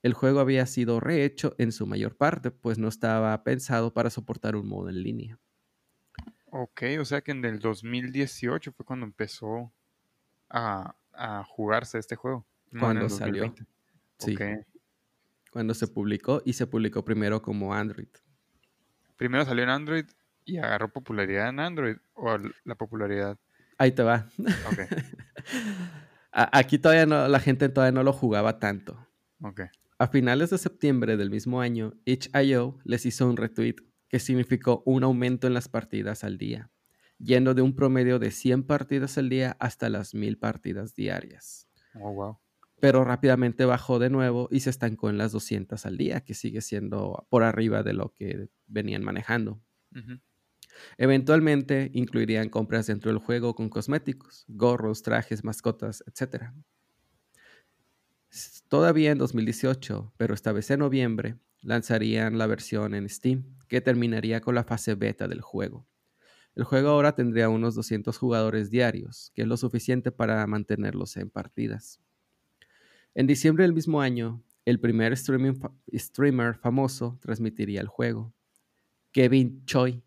El 0.02 0.12
juego 0.14 0.38
había 0.38 0.66
sido 0.66 1.00
rehecho 1.00 1.54
en 1.58 1.72
su 1.72 1.86
mayor 1.86 2.16
parte, 2.16 2.50
pues 2.50 2.78
no 2.78 2.86
estaba 2.86 3.42
pensado 3.42 3.92
para 3.92 4.10
soportar 4.10 4.54
un 4.54 4.68
modo 4.68 4.88
en 4.88 5.02
línea. 5.02 5.40
Ok, 6.52 6.82
o 7.00 7.04
sea 7.04 7.22
que 7.22 7.32
en 7.32 7.44
el 7.44 7.58
2018 7.58 8.72
fue 8.72 8.86
cuando 8.86 9.06
empezó 9.06 9.72
a, 10.48 10.94
jugarse 11.48 11.98
este 11.98 12.14
juego. 12.14 12.46
cuando 12.78 13.08
salió. 13.08 13.52
Sí. 14.18 14.36
Cuando 15.50 15.74
se 15.74 15.88
publicó 15.88 16.42
y 16.44 16.52
se 16.52 16.66
publicó 16.66 17.04
primero 17.04 17.42
como 17.42 17.74
Android. 17.74 18.08
Primero 19.16 19.44
salió 19.44 19.64
en 19.64 19.70
Android 19.70 20.06
y 20.44 20.58
agarró 20.58 20.92
popularidad 20.92 21.48
en 21.48 21.60
Android 21.60 21.96
o 22.14 22.36
la 22.64 22.74
popularidad. 22.74 23.38
Ahí 23.78 23.92
te 23.92 24.02
va. 24.02 24.28
Okay. 24.72 24.86
Aquí 26.32 26.78
todavía 26.78 27.06
no, 27.06 27.28
la 27.28 27.40
gente 27.40 27.68
todavía 27.68 27.92
no 27.92 28.02
lo 28.02 28.12
jugaba 28.12 28.58
tanto. 28.58 29.06
Okay. 29.40 29.66
A 29.98 30.08
finales 30.08 30.50
de 30.50 30.58
septiembre 30.58 31.16
del 31.16 31.30
mismo 31.30 31.60
año, 31.60 31.94
itch.io 32.04 32.78
les 32.84 33.06
hizo 33.06 33.28
un 33.28 33.36
retweet 33.36 33.76
que 34.08 34.18
significó 34.18 34.82
un 34.86 35.04
aumento 35.04 35.46
en 35.46 35.54
las 35.54 35.68
partidas 35.68 36.24
al 36.24 36.38
día, 36.38 36.70
yendo 37.18 37.54
de 37.54 37.62
un 37.62 37.74
promedio 37.74 38.18
de 38.18 38.30
100 38.30 38.64
partidas 38.64 39.18
al 39.18 39.28
día 39.28 39.56
hasta 39.58 39.88
las 39.88 40.14
1000 40.14 40.38
partidas 40.38 40.94
diarias. 40.94 41.66
Oh, 41.94 42.12
wow. 42.12 42.38
Pero 42.80 43.04
rápidamente 43.04 43.64
bajó 43.64 43.98
de 43.98 44.10
nuevo 44.10 44.48
y 44.50 44.60
se 44.60 44.70
estancó 44.70 45.08
en 45.08 45.18
las 45.18 45.32
200 45.32 45.86
al 45.86 45.96
día, 45.96 46.20
que 46.20 46.34
sigue 46.34 46.60
siendo 46.60 47.26
por 47.30 47.42
arriba 47.42 47.82
de 47.82 47.94
lo 47.94 48.12
que 48.12 48.48
venían 48.66 49.02
manejando. 49.02 49.60
Eventualmente 50.98 51.90
incluirían 51.94 52.48
compras 52.48 52.86
dentro 52.86 53.10
del 53.10 53.18
juego 53.18 53.54
con 53.54 53.68
cosméticos, 53.68 54.44
gorros, 54.48 55.02
trajes, 55.02 55.44
mascotas, 55.44 56.04
etc. 56.06 56.52
Todavía 58.68 59.12
en 59.12 59.18
2018, 59.18 60.12
pero 60.16 60.34
esta 60.34 60.52
vez 60.52 60.70
en 60.70 60.80
noviembre, 60.80 61.38
lanzarían 61.62 62.38
la 62.38 62.46
versión 62.46 62.94
en 62.94 63.08
Steam, 63.08 63.56
que 63.68 63.80
terminaría 63.80 64.40
con 64.40 64.54
la 64.54 64.64
fase 64.64 64.94
beta 64.94 65.28
del 65.28 65.40
juego. 65.40 65.86
El 66.54 66.64
juego 66.64 66.88
ahora 66.90 67.14
tendría 67.14 67.48
unos 67.48 67.74
200 67.74 68.16
jugadores 68.16 68.70
diarios, 68.70 69.30
que 69.34 69.42
es 69.42 69.48
lo 69.48 69.56
suficiente 69.56 70.10
para 70.12 70.46
mantenerlos 70.46 71.16
en 71.16 71.30
partidas. 71.30 72.00
En 73.18 73.26
diciembre 73.26 73.64
del 73.64 73.72
mismo 73.72 74.02
año, 74.02 74.44
el 74.66 74.78
primer 74.78 75.16
streamer 75.16 76.54
famoso 76.56 77.18
transmitiría 77.22 77.80
el 77.80 77.86
juego. 77.86 78.34
Kevin 79.10 79.64
Choi, 79.64 80.02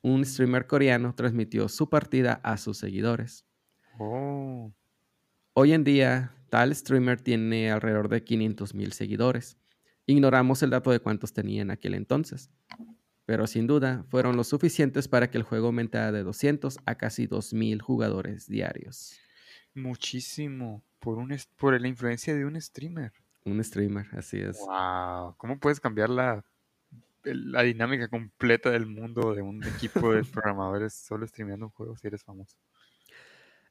un 0.00 0.24
streamer 0.24 0.66
coreano, 0.66 1.14
transmitió 1.14 1.68
su 1.68 1.90
partida 1.90 2.40
a 2.42 2.56
sus 2.56 2.78
seguidores. 2.78 3.44
Oh. 3.98 4.72
Hoy 5.52 5.74
en 5.74 5.84
día, 5.84 6.34
tal 6.48 6.74
streamer 6.74 7.20
tiene 7.20 7.70
alrededor 7.70 8.08
de 8.08 8.24
500.000 8.24 8.92
seguidores. 8.92 9.58
Ignoramos 10.06 10.62
el 10.62 10.70
dato 10.70 10.90
de 10.90 11.00
cuántos 11.00 11.34
tenía 11.34 11.60
en 11.60 11.70
aquel 11.70 11.92
entonces, 11.92 12.50
pero 13.26 13.46
sin 13.46 13.66
duda 13.66 14.06
fueron 14.08 14.38
lo 14.38 14.44
suficientes 14.44 15.06
para 15.06 15.30
que 15.30 15.36
el 15.36 15.44
juego 15.44 15.66
aumentara 15.66 16.12
de 16.12 16.22
200 16.22 16.78
a 16.86 16.94
casi 16.94 17.26
2.000 17.26 17.82
jugadores 17.82 18.46
diarios. 18.48 19.20
Muchísimo, 19.74 20.82
por, 20.98 21.18
un, 21.18 21.36
por 21.56 21.80
la 21.80 21.88
influencia 21.88 22.34
de 22.34 22.44
un 22.44 22.60
streamer. 22.60 23.12
Un 23.44 23.62
streamer, 23.62 24.06
así 24.12 24.38
es. 24.38 24.58
¡Wow! 24.58 25.36
¿Cómo 25.36 25.58
puedes 25.58 25.80
cambiar 25.80 26.10
la, 26.10 26.44
la 27.24 27.62
dinámica 27.62 28.08
completa 28.08 28.70
del 28.70 28.86
mundo 28.86 29.34
de 29.34 29.42
un 29.42 29.64
equipo 29.64 30.12
de 30.12 30.22
programadores 30.32 30.94
solo 30.94 31.26
streameando 31.26 31.66
un 31.66 31.72
juego 31.72 31.96
si 31.96 32.06
eres 32.06 32.22
famoso? 32.22 32.56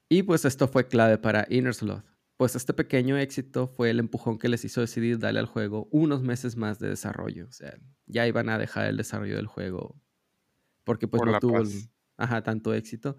Y 0.09 0.23
pues 0.23 0.45
esto 0.45 0.67
fue 0.67 0.87
clave 0.87 1.17
para 1.17 1.45
Inner 1.49 1.73
Sloth, 1.73 2.05
pues 2.37 2.55
este 2.55 2.73
pequeño 2.73 3.17
éxito 3.17 3.67
fue 3.67 3.89
el 3.89 3.99
empujón 3.99 4.37
que 4.37 4.47
les 4.47 4.63
hizo 4.63 4.79
decidir 4.79 5.17
darle 5.17 5.39
al 5.39 5.47
juego 5.47 5.87
unos 5.91 6.21
meses 6.21 6.55
más 6.55 6.79
de 6.79 6.87
desarrollo. 6.87 7.47
O 7.47 7.51
sea, 7.51 7.77
ya 8.05 8.27
iban 8.27 8.49
a 8.49 8.59
dejar 8.59 8.85
el 8.85 8.95
desarrollo 8.95 9.35
del 9.35 9.47
juego 9.47 9.99
porque 10.83 11.07
pues 11.07 11.23
no 11.23 11.37
tuvo 11.39 11.63
tanto 12.43 12.73
éxito. 12.73 13.17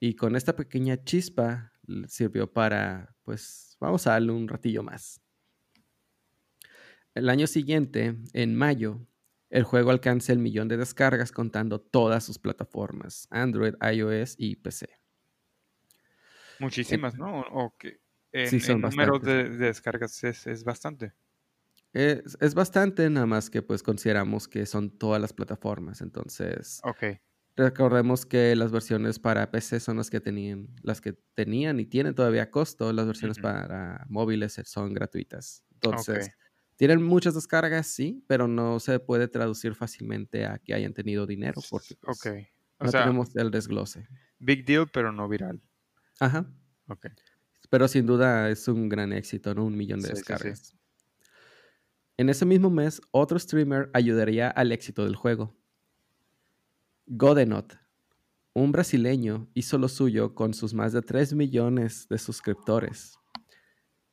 Y 0.00 0.16
con 0.16 0.34
esta 0.34 0.56
pequeña 0.56 0.96
chispa 1.04 1.72
sirvió 2.06 2.52
para, 2.52 3.14
pues, 3.22 3.76
vamos 3.80 4.06
a 4.06 4.12
darle 4.12 4.32
un 4.32 4.48
ratillo 4.48 4.82
más. 4.82 5.20
El 7.14 7.28
año 7.28 7.46
siguiente, 7.46 8.16
en 8.32 8.54
mayo, 8.54 9.06
el 9.50 9.64
juego 9.64 9.90
alcanza 9.90 10.32
el 10.32 10.38
millón 10.38 10.68
de 10.68 10.76
descargas 10.76 11.32
contando 11.32 11.80
todas 11.80 12.24
sus 12.24 12.38
plataformas, 12.38 13.26
Android, 13.30 13.74
iOS 13.80 14.34
y 14.38 14.56
PC. 14.56 14.88
Muchísimas, 16.58 17.16
¿no? 17.16 17.40
¿O 17.40 17.74
en, 18.32 18.60
sí, 18.60 18.74
números 18.74 19.22
de, 19.22 19.48
descargas 19.48 20.22
es, 20.24 20.64
bastante. 20.64 21.14
Es, 21.92 22.54
bastante, 22.54 23.08
nada 23.08 23.26
más 23.26 23.48
que 23.48 23.62
pues 23.62 23.82
consideramos 23.82 24.46
que 24.46 24.66
son 24.66 24.90
todas 24.98 25.20
las 25.20 25.32
plataformas. 25.32 26.02
Entonces, 26.02 26.80
okay. 26.84 27.20
Recordemos 27.58 28.24
que 28.24 28.54
las 28.54 28.70
versiones 28.70 29.18
para 29.18 29.50
PC 29.50 29.80
son 29.80 29.96
las 29.96 30.10
que 30.10 30.20
tenían, 30.20 30.68
las 30.82 31.00
que 31.00 31.12
tenían 31.34 31.80
y 31.80 31.86
tienen 31.86 32.14
todavía 32.14 32.50
costo. 32.50 32.92
Las 32.92 33.06
versiones 33.06 33.38
para 33.38 34.06
móviles 34.08 34.60
son 34.64 34.94
gratuitas. 34.94 35.64
Entonces, 35.74 36.30
tienen 36.76 37.02
muchas 37.02 37.34
descargas, 37.34 37.88
sí, 37.88 38.24
pero 38.26 38.46
no 38.46 38.78
se 38.80 39.00
puede 39.00 39.28
traducir 39.28 39.74
fácilmente 39.74 40.46
a 40.46 40.58
que 40.58 40.74
hayan 40.74 40.94
tenido 40.94 41.26
dinero 41.26 41.60
porque 41.68 41.96
pues, 42.00 42.20
no 42.80 42.90
tenemos 42.90 43.34
el 43.34 43.50
desglose. 43.50 44.06
Big 44.38 44.64
deal, 44.64 44.88
pero 44.92 45.12
no 45.12 45.28
viral. 45.28 45.60
Ajá. 46.20 46.46
Ok. 46.86 47.06
Pero 47.70 47.88
sin 47.88 48.06
duda 48.06 48.48
es 48.48 48.68
un 48.68 48.88
gran 48.88 49.12
éxito, 49.12 49.54
¿no? 49.54 49.64
Un 49.64 49.76
millón 49.76 50.00
de 50.00 50.08
descargas. 50.08 50.76
En 52.16 52.28
ese 52.28 52.46
mismo 52.46 52.70
mes, 52.70 53.00
otro 53.10 53.38
streamer 53.38 53.90
ayudaría 53.92 54.48
al 54.48 54.72
éxito 54.72 55.04
del 55.04 55.16
juego. 55.16 55.54
Godenot, 57.10 57.78
un 58.52 58.70
brasileño, 58.70 59.48
hizo 59.54 59.78
lo 59.78 59.88
suyo 59.88 60.34
con 60.34 60.52
sus 60.52 60.74
más 60.74 60.92
de 60.92 61.00
3 61.00 61.32
millones 61.32 62.06
de 62.10 62.18
suscriptores. 62.18 63.14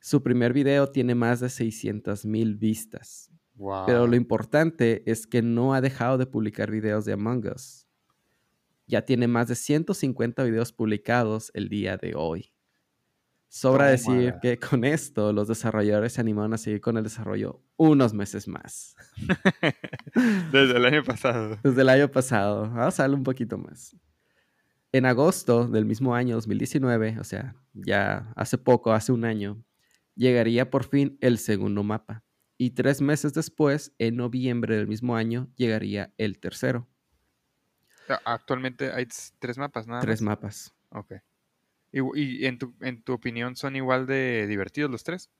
Su 0.00 0.22
primer 0.22 0.54
video 0.54 0.86
tiene 0.86 1.14
más 1.14 1.40
de 1.40 1.50
600 1.50 2.24
mil 2.24 2.56
vistas. 2.56 3.30
Pero 3.84 4.06
lo 4.06 4.16
importante 4.16 5.02
es 5.04 5.26
que 5.26 5.42
no 5.42 5.74
ha 5.74 5.82
dejado 5.82 6.16
de 6.16 6.24
publicar 6.24 6.70
videos 6.70 7.04
de 7.04 7.12
Among 7.12 7.46
Us. 7.54 7.86
Ya 8.86 9.02
tiene 9.02 9.28
más 9.28 9.48
de 9.48 9.56
150 9.56 10.42
videos 10.44 10.72
publicados 10.72 11.50
el 11.52 11.68
día 11.68 11.98
de 11.98 12.14
hoy. 12.14 12.55
Sobra 13.48 13.86
decir 13.86 14.34
que 14.42 14.58
con 14.58 14.84
esto 14.84 15.32
los 15.32 15.48
desarrolladores 15.48 16.14
se 16.14 16.20
animaron 16.20 16.52
a 16.54 16.58
seguir 16.58 16.80
con 16.80 16.96
el 16.96 17.04
desarrollo 17.04 17.62
unos 17.76 18.12
meses 18.12 18.48
más. 18.48 18.96
Desde 20.52 20.76
el 20.76 20.84
año 20.84 21.04
pasado. 21.04 21.58
Desde 21.62 21.82
el 21.82 21.88
año 21.88 22.10
pasado. 22.10 22.68
Vamos 22.70 23.00
a 23.00 23.06
un 23.08 23.22
poquito 23.22 23.56
más. 23.56 23.96
En 24.92 25.06
agosto 25.06 25.68
del 25.68 25.84
mismo 25.84 26.14
año 26.14 26.34
2019, 26.36 27.18
o 27.20 27.24
sea, 27.24 27.54
ya 27.72 28.32
hace 28.36 28.58
poco, 28.58 28.92
hace 28.92 29.12
un 29.12 29.24
año, 29.24 29.62
llegaría 30.14 30.70
por 30.70 30.84
fin 30.84 31.18
el 31.20 31.38
segundo 31.38 31.82
mapa. 31.82 32.24
Y 32.58 32.70
tres 32.70 33.02
meses 33.02 33.34
después, 33.34 33.94
en 33.98 34.16
noviembre 34.16 34.76
del 34.76 34.88
mismo 34.88 35.16
año, 35.16 35.48
llegaría 35.56 36.14
el 36.16 36.38
tercero. 36.38 36.88
Actualmente 38.24 38.92
hay 38.92 39.06
tres 39.38 39.58
mapas, 39.58 39.86
¿no? 39.86 40.00
Tres 40.00 40.22
mapas. 40.22 40.74
Ok. 40.90 41.14
¿Y, 42.14 42.44
en, 42.46 42.58
tu, 42.58 42.74
en 42.80 43.02
tu 43.02 43.12
opinión 43.12 43.56
son 43.56 43.76
igual 43.76 44.06
de 44.06 44.46
divertidos 44.46 44.90
los 44.90 45.02
tres? 45.02 45.30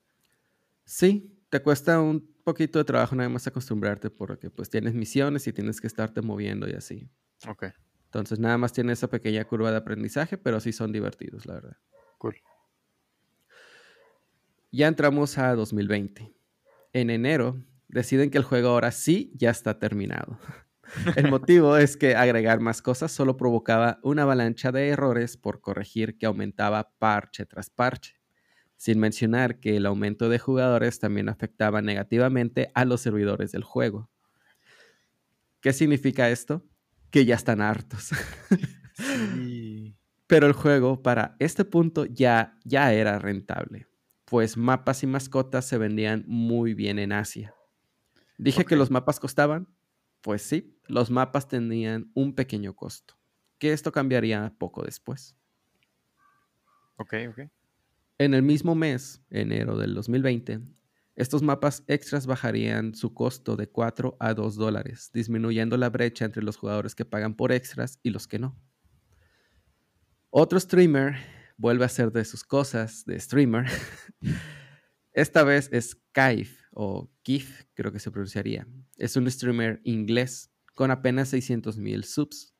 Sí, 0.85 1.37
te 1.49 1.61
cuesta 1.61 2.01
un 2.01 2.35
poquito 2.43 2.79
de 2.79 2.85
trabajo 2.85 3.15
nada 3.15 3.29
más 3.29 3.45
acostumbrarte 3.45 4.09
porque 4.09 4.49
pues 4.49 4.69
tienes 4.69 4.93
misiones 4.93 5.47
y 5.47 5.53
tienes 5.53 5.79
que 5.81 5.87
estarte 5.87 6.21
moviendo 6.21 6.67
y 6.67 6.73
así. 6.73 7.09
Ok. 7.47 7.65
Entonces 8.05 8.39
nada 8.39 8.57
más 8.57 8.73
tiene 8.73 8.93
esa 8.93 9.09
pequeña 9.09 9.43
curva 9.45 9.69
de 9.69 9.77
aprendizaje, 9.77 10.37
pero 10.37 10.59
sí 10.59 10.71
son 10.71 10.91
divertidos, 10.91 11.45
la 11.45 11.55
verdad. 11.55 11.77
Cool. 12.17 12.37
Ya 14.71 14.87
entramos 14.87 15.37
a 15.37 15.53
2020. 15.55 16.33
En 16.93 17.09
enero 17.09 17.61
deciden 17.87 18.29
que 18.29 18.37
el 18.37 18.43
juego 18.43 18.69
ahora 18.69 18.91
sí 18.91 19.31
ya 19.35 19.49
está 19.49 19.77
terminado. 19.77 20.39
El 21.15 21.29
motivo 21.29 21.77
es 21.77 21.97
que 21.97 22.15
agregar 22.15 22.59
más 22.59 22.81
cosas 22.81 23.11
solo 23.11 23.37
provocaba 23.37 23.99
una 24.03 24.23
avalancha 24.23 24.71
de 24.71 24.89
errores 24.89 25.37
por 25.37 25.61
corregir 25.61 26.17
que 26.17 26.25
aumentaba 26.25 26.91
parche 26.97 27.45
tras 27.45 27.69
parche, 27.69 28.15
sin 28.75 28.99
mencionar 28.99 29.59
que 29.59 29.77
el 29.77 29.85
aumento 29.85 30.29
de 30.29 30.39
jugadores 30.39 30.99
también 30.99 31.29
afectaba 31.29 31.81
negativamente 31.81 32.71
a 32.73 32.85
los 32.85 33.01
servidores 33.01 33.51
del 33.51 33.63
juego. 33.63 34.09
¿Qué 35.61 35.73
significa 35.73 36.29
esto? 36.29 36.63
Que 37.09 37.25
ya 37.25 37.35
están 37.35 37.61
hartos. 37.61 38.11
Pero 40.27 40.47
el 40.47 40.53
juego 40.53 41.01
para 41.01 41.35
este 41.39 41.65
punto 41.65 42.05
ya, 42.05 42.57
ya 42.63 42.93
era 42.93 43.17
rentable, 43.17 43.87
pues 44.25 44.57
mapas 44.57 45.03
y 45.03 45.07
mascotas 45.07 45.65
se 45.65 45.77
vendían 45.77 46.25
muy 46.27 46.73
bien 46.73 46.99
en 46.99 47.13
Asia. 47.13 47.53
Dije 48.37 48.65
que 48.65 48.75
los 48.75 48.91
mapas 48.91 49.19
costaban, 49.19 49.67
pues 50.21 50.41
sí, 50.41 50.76
los 50.87 51.09
mapas 51.09 51.47
tenían 51.47 52.11
un 52.13 52.33
pequeño 52.33 52.75
costo, 52.75 53.15
que 53.57 53.73
esto 53.73 53.91
cambiaría 53.91 54.53
poco 54.57 54.83
después. 54.83 55.35
Ok, 56.97 57.13
ok. 57.29 57.39
En 58.17 58.33
el 58.33 58.41
mismo 58.41 58.73
mes, 58.73 59.21
enero 59.29 59.77
del 59.77 59.93
2020, 59.93 60.61
estos 61.15 61.41
mapas 61.41 61.83
extras 61.87 62.27
bajarían 62.27 62.95
su 62.95 63.13
costo 63.13 63.55
de 63.55 63.67
4 63.67 64.17
a 64.19 64.33
2 64.33 64.55
dólares, 64.55 65.11
disminuyendo 65.13 65.77
la 65.77 65.89
brecha 65.89 66.25
entre 66.25 66.43
los 66.43 66.57
jugadores 66.57 66.95
que 66.95 67.05
pagan 67.05 67.35
por 67.35 67.51
extras 67.51 67.99
y 68.03 68.11
los 68.11 68.27
que 68.27 68.39
no. 68.39 68.55
Otro 70.29 70.59
streamer 70.59 71.15
vuelve 71.57 71.83
a 71.83 71.87
hacer 71.87 72.11
de 72.11 72.23
sus 72.25 72.43
cosas 72.43 73.05
de 73.05 73.19
streamer. 73.19 73.65
Esta 75.13 75.43
vez 75.43 75.69
es 75.71 75.95
Kaif 76.11 76.61
o 76.71 77.09
Kif, 77.23 77.63
creo 77.73 77.91
que 77.91 77.99
se 77.99 78.11
pronunciaría. 78.11 78.67
Es 78.97 79.15
un 79.15 79.29
streamer 79.29 79.81
inglés 79.83 80.51
con 80.77 80.91
apenas 80.91 81.29
600 81.29 81.79
mil 81.79 82.03
subs. 82.03 82.53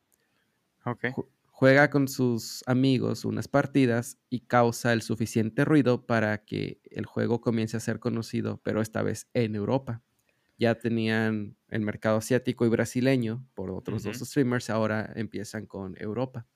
Juega 1.46 1.88
con 1.88 2.08
sus 2.08 2.64
amigos 2.66 3.24
unas 3.24 3.46
partidas 3.46 4.18
y 4.28 4.40
causa 4.40 4.92
el 4.92 5.02
suficiente 5.02 5.64
ruido 5.64 6.04
para 6.04 6.44
que 6.44 6.80
el 6.90 7.06
juego 7.06 7.40
comience 7.40 7.76
a 7.76 7.80
ser 7.80 8.00
conocido, 8.00 8.60
pero 8.64 8.82
esta 8.82 9.02
vez 9.02 9.28
en 9.34 9.54
Europa. 9.54 10.02
Ya 10.58 10.74
tenían 10.74 11.56
el 11.68 11.82
mercado 11.82 12.16
asiático 12.16 12.66
y 12.66 12.68
brasileño 12.68 13.46
por 13.54 13.70
otros 13.70 14.02
dos 14.02 14.18
streamers, 14.18 14.68
ahora 14.68 15.12
empiezan 15.14 15.66
con 15.66 15.94
Europa. 16.00 16.48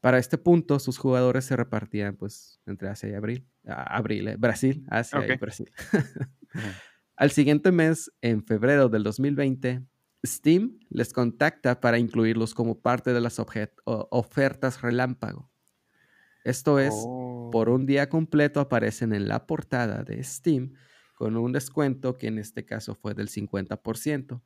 Para 0.00 0.18
este 0.18 0.38
punto, 0.38 0.78
sus 0.78 0.96
jugadores 0.96 1.44
se 1.44 1.56
repartían 1.56 2.16
pues 2.16 2.60
entre 2.64 2.88
Asia 2.88 3.10
y 3.10 3.14
Abril, 3.14 3.46
Abril, 3.66 4.28
eh, 4.28 4.36
Brasil, 4.38 4.86
Asia 4.88 5.20
y. 5.26 5.36
Brasil. 5.36 5.70
Al 7.16 7.30
siguiente 7.30 7.72
mes, 7.72 8.10
en 8.22 8.42
febrero 8.42 8.88
del 8.88 9.02
2020, 9.02 9.82
Steam 10.26 10.80
les 10.90 11.12
contacta 11.12 11.80
para 11.80 11.98
incluirlos 11.98 12.54
como 12.54 12.80
parte 12.80 13.12
de 13.12 13.20
las 13.20 13.38
ofertas 13.84 14.82
relámpago. 14.82 15.50
Esto 16.44 16.78
es, 16.78 17.10
por 17.50 17.68
Oh. 17.68 17.74
un 17.74 17.86
día 17.86 18.08
completo 18.08 18.60
aparecen 18.60 19.12
en 19.14 19.28
la 19.28 19.46
portada 19.46 20.02
de 20.04 20.22
Steam 20.24 20.74
con 21.14 21.36
un 21.36 21.52
descuento 21.52 22.18
que 22.18 22.28
en 22.28 22.38
este 22.38 22.64
caso 22.64 22.94
fue 22.94 23.14
del 23.14 23.28
50%. 23.28 24.42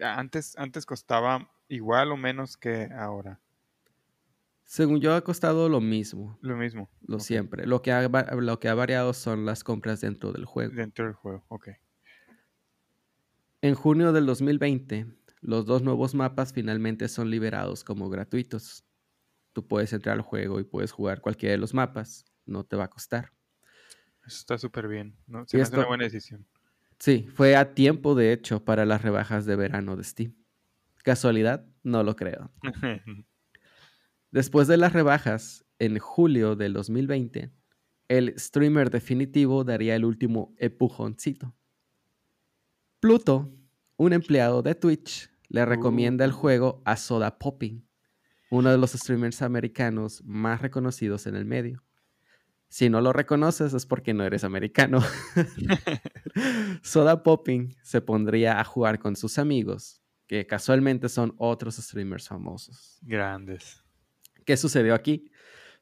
Antes, 0.00 0.56
antes 0.56 0.86
costaba 0.86 1.50
igual 1.68 2.12
o 2.12 2.16
menos 2.16 2.56
que 2.56 2.88
ahora. 2.92 3.40
Según 4.66 5.00
yo, 5.00 5.14
ha 5.14 5.22
costado 5.22 5.68
lo 5.68 5.80
mismo, 5.80 6.38
Lo 6.40 6.56
mismo. 6.56 6.88
lo 7.02 7.20
siempre. 7.20 7.66
Lo 7.66 7.82
que, 7.82 7.92
ha, 7.92 8.08
lo 8.08 8.60
que 8.60 8.68
ha 8.68 8.74
variado 8.74 9.12
son 9.12 9.44
las 9.46 9.62
compras 9.62 10.00
dentro 10.00 10.32
del 10.32 10.44
juego. 10.46 10.72
Dentro 10.74 11.04
del 11.06 11.14
juego. 11.14 11.44
Ok. 11.48 11.68
En 13.64 13.74
junio 13.74 14.12
del 14.12 14.26
2020, 14.26 15.06
los 15.40 15.64
dos 15.64 15.80
nuevos 15.80 16.14
mapas 16.14 16.52
finalmente 16.52 17.08
son 17.08 17.30
liberados 17.30 17.82
como 17.82 18.10
gratuitos. 18.10 18.84
Tú 19.54 19.66
puedes 19.66 19.90
entrar 19.94 20.16
al 20.16 20.20
juego 20.20 20.60
y 20.60 20.64
puedes 20.64 20.92
jugar 20.92 21.22
cualquiera 21.22 21.52
de 21.52 21.56
los 21.56 21.72
mapas, 21.72 22.26
no 22.44 22.64
te 22.64 22.76
va 22.76 22.84
a 22.84 22.90
costar. 22.90 23.32
Eso 24.26 24.36
está 24.36 24.58
súper 24.58 24.86
bien. 24.86 25.16
¿no? 25.26 25.46
Se 25.46 25.56
me 25.56 25.62
hace 25.62 25.76
una 25.76 25.86
buena 25.86 26.04
decisión. 26.04 26.46
Sí, 26.98 27.26
fue 27.34 27.56
a 27.56 27.72
tiempo 27.72 28.14
de 28.14 28.34
hecho 28.34 28.62
para 28.62 28.84
las 28.84 29.00
rebajas 29.00 29.46
de 29.46 29.56
verano 29.56 29.96
de 29.96 30.04
Steam. 30.04 30.34
¿Casualidad? 31.02 31.64
No 31.82 32.02
lo 32.02 32.16
creo. 32.16 32.52
Después 34.30 34.68
de 34.68 34.76
las 34.76 34.92
rebajas, 34.92 35.64
en 35.78 35.98
julio 35.98 36.54
del 36.54 36.74
2020, 36.74 37.50
el 38.08 38.38
streamer 38.38 38.90
definitivo 38.90 39.64
daría 39.64 39.96
el 39.96 40.04
último 40.04 40.54
empujoncito. 40.58 41.54
Pluto, 43.04 43.52
un 43.98 44.14
empleado 44.14 44.62
de 44.62 44.74
Twitch, 44.74 45.28
le 45.50 45.66
recomienda 45.66 46.24
el 46.24 46.30
Uh. 46.30 46.36
juego 46.36 46.82
a 46.86 46.96
Soda 46.96 47.38
Popping, 47.38 47.86
uno 48.50 48.70
de 48.70 48.78
los 48.78 48.92
streamers 48.92 49.42
americanos 49.42 50.22
más 50.24 50.62
reconocidos 50.62 51.26
en 51.26 51.36
el 51.36 51.44
medio. 51.44 51.84
Si 52.70 52.88
no 52.88 53.02
lo 53.02 53.12
reconoces 53.12 53.74
es 53.74 53.84
porque 53.84 54.14
no 54.14 54.24
eres 54.24 54.42
americano. 54.42 55.00
Soda 56.82 57.22
Popping 57.22 57.76
se 57.82 58.00
pondría 58.00 58.58
a 58.58 58.64
jugar 58.64 58.98
con 58.98 59.16
sus 59.16 59.38
amigos, 59.38 60.00
que 60.26 60.46
casualmente 60.46 61.10
son 61.10 61.34
otros 61.36 61.76
streamers 61.76 62.26
famosos. 62.26 62.98
Grandes. 63.02 63.84
¿Qué 64.46 64.56
sucedió 64.56 64.94
aquí? 64.94 65.30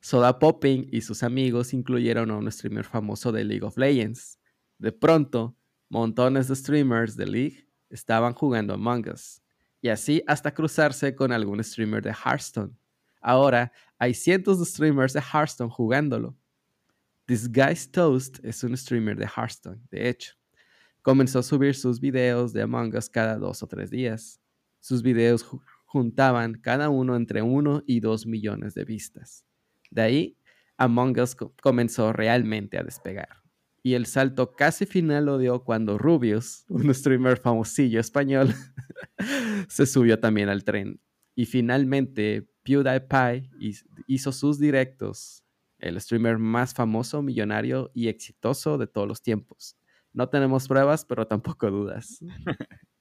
Soda 0.01 0.41
Popping 0.41 0.89
y 0.91 1.03
sus 1.03 1.23
amigos 1.23 1.73
incluyeron 1.73 2.33
a 2.33 2.37
un 2.37 2.51
streamer 2.51 2.85
famoso 2.85 3.31
de 3.31 3.45
League 3.45 3.65
of 3.65 3.79
Legends. 3.79 4.41
De 4.79 4.91
pronto, 4.91 5.57
montones 5.93 6.49
de 6.49 6.57
streamers 6.57 7.15
de 7.17 7.27
League 7.27 7.69
estaban 7.91 8.33
jugando 8.33 8.73
Among 8.73 9.07
Us. 9.13 9.43
Y 9.83 9.89
así 9.91 10.23
hasta 10.27 10.53
cruzarse 10.55 11.15
con 11.15 11.33
algún 11.33 11.63
streamer 11.63 12.03
de 12.03 12.13
Hearthstone. 12.15 12.73
Ahora 13.21 13.71
hay 13.99 14.15
cientos 14.15 14.59
de 14.59 14.65
streamers 14.65 15.13
de 15.13 15.21
Hearthstone 15.21 15.71
jugándolo. 15.71 16.35
Disguised 17.27 17.91
Toast 17.93 18.39
es 18.43 18.65
un 18.65 18.75
streamer 18.77 19.17
de 19.17 19.27
Hearthstone, 19.27 19.81
de 19.91 20.09
hecho. 20.09 20.33
Comenzó 21.03 21.41
a 21.41 21.43
subir 21.43 21.75
sus 21.75 22.01
videos 22.01 22.53
de 22.55 22.63
Among 22.63 22.95
Us 22.97 23.11
cada 23.11 23.37
dos 23.37 23.63
o 23.63 23.67
tres 23.67 23.91
días. 23.91 24.41
Sus 24.81 25.03
videos 25.03 25.45
ju- 25.45 25.61
juntaban 25.85 26.55
cada 26.55 26.89
uno 26.89 27.17
entre 27.17 27.43
1 27.43 27.83
y 27.87 28.01
2 28.01 28.25
millones 28.27 28.73
de 28.75 28.85
vistas. 28.87 29.45
De 29.91 30.01
ahí, 30.03 30.39
Among 30.79 31.19
Us 31.21 31.35
co- 31.35 31.53
comenzó 31.61 32.13
realmente 32.15 32.79
a 32.79 32.83
despegar. 32.83 33.42
Y 33.85 33.95
el 33.95 34.07
salto 34.07 34.53
casi 34.55 34.87
final 34.87 35.27
lo 35.27 35.39
dio 35.39 35.65
cuando 35.65 35.99
Rubius, 35.99 36.65
un 36.69 36.93
streamer 36.95 37.39
famosillo 37.39 38.01
español, 38.01 38.55
se 39.69 39.87
subió 39.87 40.21
también 40.21 40.49
al 40.49 40.65
tren. 40.65 41.01
Y 41.35 41.47
finalmente, 41.47 42.49
PewDiePie 42.63 43.51
hiz- 43.59 43.85
hizo 44.07 44.31
sus 44.33 44.59
directos, 44.59 45.43
el 45.79 46.01
streamer 46.01 46.39
más 46.39 46.75
famoso, 46.75 47.23
millonario 47.23 47.91
y 47.95 48.09
exitoso 48.09 48.79
de 48.79 48.87
todos 48.87 49.09
los 49.09 49.21
tiempos. 49.23 49.77
No 50.13 50.29
tenemos 50.29 50.69
pruebas, 50.69 51.05
pero 51.05 51.27
tampoco 51.27 51.71
dudas. 51.71 52.21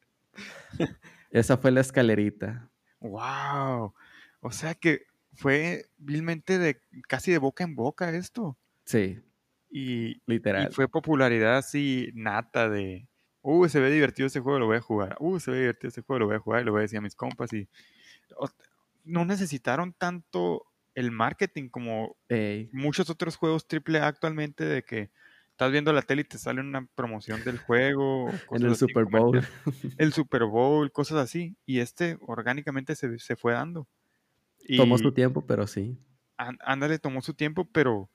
Esa 1.29 1.57
fue 1.57 1.71
la 1.71 1.81
escalerita. 1.81 2.71
¡Wow! 2.99 3.93
O 4.39 4.51
sea 4.51 4.75
que 4.75 5.03
fue 5.33 5.85
vilmente 5.97 6.57
de 6.57 6.81
casi 7.07 7.31
de 7.31 7.37
boca 7.37 7.63
en 7.63 7.75
boca 7.75 8.09
esto. 8.15 8.57
Sí, 8.85 9.19
Y, 9.71 10.11
y 10.11 10.21
literal. 10.27 10.71
fue 10.73 10.87
popularidad 10.87 11.57
así 11.57 12.09
nata 12.13 12.69
de. 12.69 13.07
Uh, 13.41 13.67
se 13.69 13.79
ve 13.79 13.89
divertido 13.89 14.27
ese 14.27 14.39
juego, 14.39 14.59
lo 14.59 14.67
voy 14.67 14.77
a 14.77 14.81
jugar. 14.81 15.15
Uh, 15.19 15.39
se 15.39 15.49
ve 15.49 15.59
divertido 15.61 15.89
ese 15.89 16.01
juego, 16.01 16.19
lo 16.19 16.25
voy 16.27 16.35
a 16.35 16.39
jugar. 16.39 16.61
Y 16.61 16.65
lo 16.65 16.71
voy 16.73 16.79
a 16.79 16.81
decir 16.83 16.97
a 16.99 17.01
mis 17.01 17.15
compas. 17.15 17.51
Y 17.53 17.67
no 19.03 19.25
necesitaron 19.25 19.93
tanto 19.93 20.65
el 20.93 21.11
marketing 21.11 21.69
como 21.69 22.17
Ey, 22.27 22.69
muchos 22.73 23.09
otros 23.09 23.35
juegos 23.37 23.65
AAA 23.65 24.05
actualmente 24.07 24.65
de 24.65 24.83
que 24.83 25.09
estás 25.51 25.71
viendo 25.71 25.93
la 25.93 26.01
tele 26.01 26.21
y 26.21 26.25
te 26.25 26.37
sale 26.37 26.59
una 26.61 26.85
promoción 26.95 27.43
del 27.43 27.57
juego. 27.57 28.29
en 28.51 28.61
el 28.63 28.71
así, 28.71 28.79
Super 28.79 29.05
Bowl. 29.05 29.41
El 29.97 30.13
Super 30.13 30.43
Bowl, 30.45 30.91
cosas 30.91 31.17
así. 31.17 31.55
Y 31.65 31.79
este 31.79 32.17
orgánicamente 32.21 32.95
se, 32.95 33.17
se 33.19 33.35
fue 33.35 33.53
dando. 33.53 33.87
Tomó 34.77 34.97
Y 34.97 35.01
su 35.01 35.11
tiempo, 35.13 35.45
pero 35.45 35.65
sí. 35.65 35.97
án- 36.37 36.59
ándale, 36.61 36.99
tomó 36.99 37.21
su 37.21 37.33
tiempo, 37.33 37.67
pero 37.71 38.09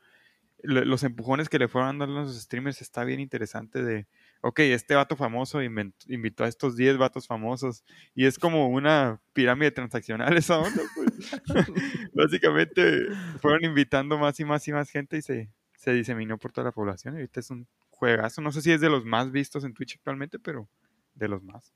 los 0.66 1.02
empujones 1.02 1.48
que 1.48 1.58
le 1.58 1.68
fueron 1.68 1.98
dando 1.98 2.18
a 2.18 2.22
los 2.22 2.40
streamers 2.40 2.82
está 2.82 3.04
bien 3.04 3.20
interesante 3.20 3.82
de, 3.82 4.06
ok, 4.40 4.60
este 4.60 4.94
vato 4.94 5.16
famoso 5.16 5.62
invitó 5.62 6.44
a 6.44 6.48
estos 6.48 6.76
10 6.76 6.98
vatos 6.98 7.26
famosos 7.26 7.84
y 8.14 8.26
es 8.26 8.38
como 8.38 8.68
una 8.68 9.20
pirámide 9.32 9.70
transaccional 9.70 10.36
esa 10.36 10.58
onda, 10.58 10.82
pues. 10.94 11.30
Básicamente 12.14 13.06
fueron 13.40 13.64
invitando 13.64 14.18
más 14.18 14.38
y 14.40 14.44
más 14.44 14.66
y 14.68 14.72
más 14.72 14.90
gente 14.90 15.16
y 15.18 15.22
se, 15.22 15.50
se 15.76 15.92
diseminó 15.92 16.38
por 16.38 16.52
toda 16.52 16.66
la 16.66 16.72
población 16.72 17.14
y 17.14 17.18
ahorita 17.18 17.40
es 17.40 17.50
un 17.50 17.66
juegazo, 17.90 18.42
no 18.42 18.52
sé 18.52 18.62
si 18.62 18.72
es 18.72 18.80
de 18.80 18.90
los 18.90 19.04
más 19.04 19.30
vistos 19.30 19.64
en 19.64 19.72
Twitch 19.72 19.96
actualmente, 19.96 20.38
pero 20.38 20.68
de 21.14 21.28
los 21.28 21.42
más. 21.42 21.72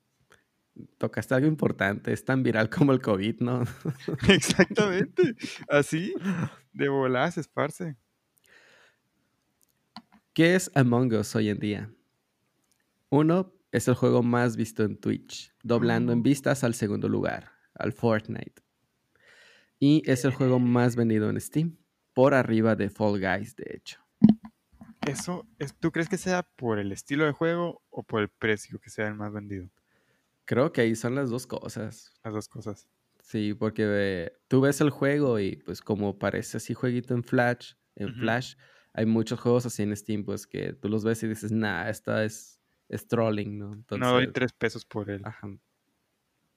Tocaste 0.99 1.35
algo 1.35 1.49
importante. 1.49 2.13
Es 2.13 2.25
tan 2.25 2.43
viral 2.43 2.71
como 2.71 2.93
el 2.93 3.01
COVID, 3.01 3.41
¿no? 3.41 3.63
Exactamente, 4.29 5.35
así, 5.69 6.15
de 6.73 6.89
volada 6.89 7.31
se 7.31 7.41
esparce. 7.41 7.97
¿Qué 10.33 10.55
es 10.55 10.71
Among 10.75 11.13
Us 11.15 11.35
hoy 11.35 11.49
en 11.49 11.59
día? 11.59 11.93
Uno, 13.09 13.53
es 13.73 13.89
el 13.89 13.95
juego 13.95 14.23
más 14.23 14.57
visto 14.57 14.85
en 14.85 14.97
Twitch, 14.97 15.53
doblando 15.63 16.13
en 16.13 16.21
Oh. 16.21 16.23
vistas 16.23 16.63
al 16.63 16.75
segundo 16.75 17.09
lugar, 17.09 17.51
al 17.75 17.93
Fortnite. 17.93 18.63
Y 19.81 20.03
es 20.09 20.25
el 20.25 20.33
juego 20.33 20.61
más 20.61 20.95
vendido 20.95 21.29
en 21.31 21.41
Steam, 21.41 21.77
por 22.15 22.35
arriba 22.35 22.77
de 22.77 22.91
Fall 22.91 23.21
Guys, 23.21 23.57
de 23.57 23.73
hecho. 23.75 23.99
Eso, 25.07 25.49
es, 25.59 25.75
¿tú 25.75 25.91
crees 25.91 26.09
que 26.09 26.19
sea 26.19 26.43
por 26.43 26.79
el 26.79 26.93
estilo 26.93 27.25
de 27.25 27.33
juego 27.33 27.83
o 27.91 28.03
por 28.05 28.21
el 28.21 28.29
precio 28.29 28.79
que 28.79 28.91
sea 28.91 29.09
el 29.09 29.15
más 29.15 29.33
vendido? 29.33 29.69
Creo 30.45 30.73
que 30.73 30.83
ahí 30.83 30.95
son 30.95 31.15
las 31.17 31.31
dos 31.31 31.47
cosas. 31.47 32.13
Las 32.23 32.35
dos 32.35 32.49
cosas. 32.49 32.89
Sí, 33.21 33.55
porque 33.55 33.85
eh, 33.87 34.33
tú 34.47 34.61
ves 34.61 34.81
el 34.81 34.91
juego 34.91 35.41
y 35.41 35.57
pues 35.57 35.81
como 35.81 36.19
parece 36.19 36.59
así 36.59 36.75
jueguito 36.75 37.15
en 37.15 37.25
Flash, 37.25 37.73
en. 37.97 38.15
Flash, 38.15 38.55
hay 38.93 39.07
muchos 39.07 39.41
juegos 39.41 39.67
así 39.67 39.83
en 39.83 39.97
Steam, 39.97 40.25
pues 40.25 40.47
que 40.47 40.73
tú 40.75 40.89
los 40.89 41.05
ves 41.05 41.23
y 41.23 41.29
dices, 41.29 41.53
nah, 41.53 41.89
esta 41.89 42.25
es, 42.25 42.61
es 42.89 43.07
trolling, 43.09 43.59
¿no? 43.59 43.73
No 43.95 44.11
doy 44.11 44.27
Entonces, 44.27 44.33
tres 44.33 44.53
pesos 44.53 44.85
por 44.85 45.11
él. 45.11 45.23
ajá. 45.23 45.49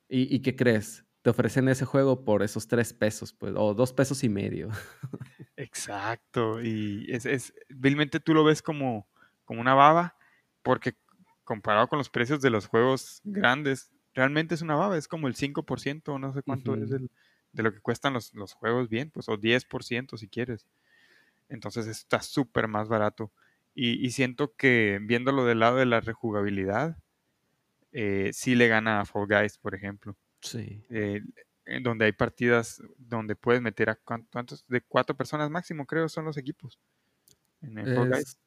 ¿Y, 0.10 0.34
y 0.36 0.42
qué 0.42 0.56
crees? 0.56 1.06
Te 1.22 1.30
ofrecen 1.30 1.68
ese 1.70 1.86
juego 1.86 2.26
por 2.26 2.44
esos 2.44 2.68
tres 2.68 2.94
pesos, 2.94 3.34
pues, 3.34 3.54
o 3.56 3.74
dos 3.74 3.94
pesos 3.94 4.24
y 4.24 4.30
medio. 4.30 4.70
Exacto. 5.56 6.62
Y 6.62 7.06
es, 7.12 7.26
es, 7.26 7.54
vilmente 7.70 8.20
tú 8.20 8.34
lo 8.34 8.44
ves 8.44 8.62
como, 8.62 9.08
como 9.46 9.62
una 9.62 9.74
baba, 9.74 10.16
porque 10.64 10.94
comparado 11.44 11.88
con 11.88 11.98
los 12.00 12.10
precios 12.10 12.42
de 12.42 12.50
los 12.50 12.68
juegos 12.68 13.22
grandes, 13.24 13.92
realmente 14.14 14.56
es 14.56 14.62
una 14.62 14.76
baba, 14.76 14.98
es 14.98 15.08
como 15.08 15.28
el 15.28 15.36
5%, 15.36 16.18
no 16.20 16.34
sé 16.34 16.42
cuánto 16.44 16.76
es 16.76 16.90
del- 16.90 17.12
de 17.52 17.62
lo 17.64 17.72
que 17.72 17.82
cuestan 17.82 18.14
los, 18.14 18.34
los 18.34 18.54
juegos 18.54 18.90
bien, 18.90 19.12
pues, 19.12 19.30
o 19.30 19.38
10% 19.38 20.18
si 20.18 20.28
quieres. 20.28 20.66
Entonces 21.50 21.88
está 21.88 22.22
súper 22.22 22.68
más 22.68 22.90
barato. 22.90 23.32
Y, 23.76 24.06
y 24.06 24.12
siento 24.12 24.54
que 24.56 25.00
viéndolo 25.02 25.46
del 25.46 25.60
lado 25.60 25.78
de 25.78 25.86
la 25.86 26.00
rejugabilidad, 26.02 26.98
eh, 27.92 28.32
sí 28.34 28.56
le 28.56 28.68
gana 28.68 29.02
a 29.02 29.06
Fall 29.06 29.28
Guys, 29.28 29.58
por 29.58 29.76
ejemplo. 29.76 30.16
Sí. 30.42 30.84
eh, 30.90 31.22
en 31.66 31.84
donde 31.84 32.06
hay 32.06 32.12
partidas 32.12 32.82
donde 32.98 33.36
puedes 33.38 33.62
meter 33.62 33.90
a 33.90 33.96
cuán- 33.96 34.28
cuántos, 34.32 34.66
de 34.68 34.82
cuatro 34.82 35.16
personas 35.16 35.50
máximo, 35.50 35.86
creo, 35.86 36.10
son 36.10 36.26
los 36.26 36.36
equipos. 36.38 36.78
En 37.62 37.78
el 37.78 37.96
Fall 37.96 38.10
Guys, 38.10 38.20
Es, 38.20 38.38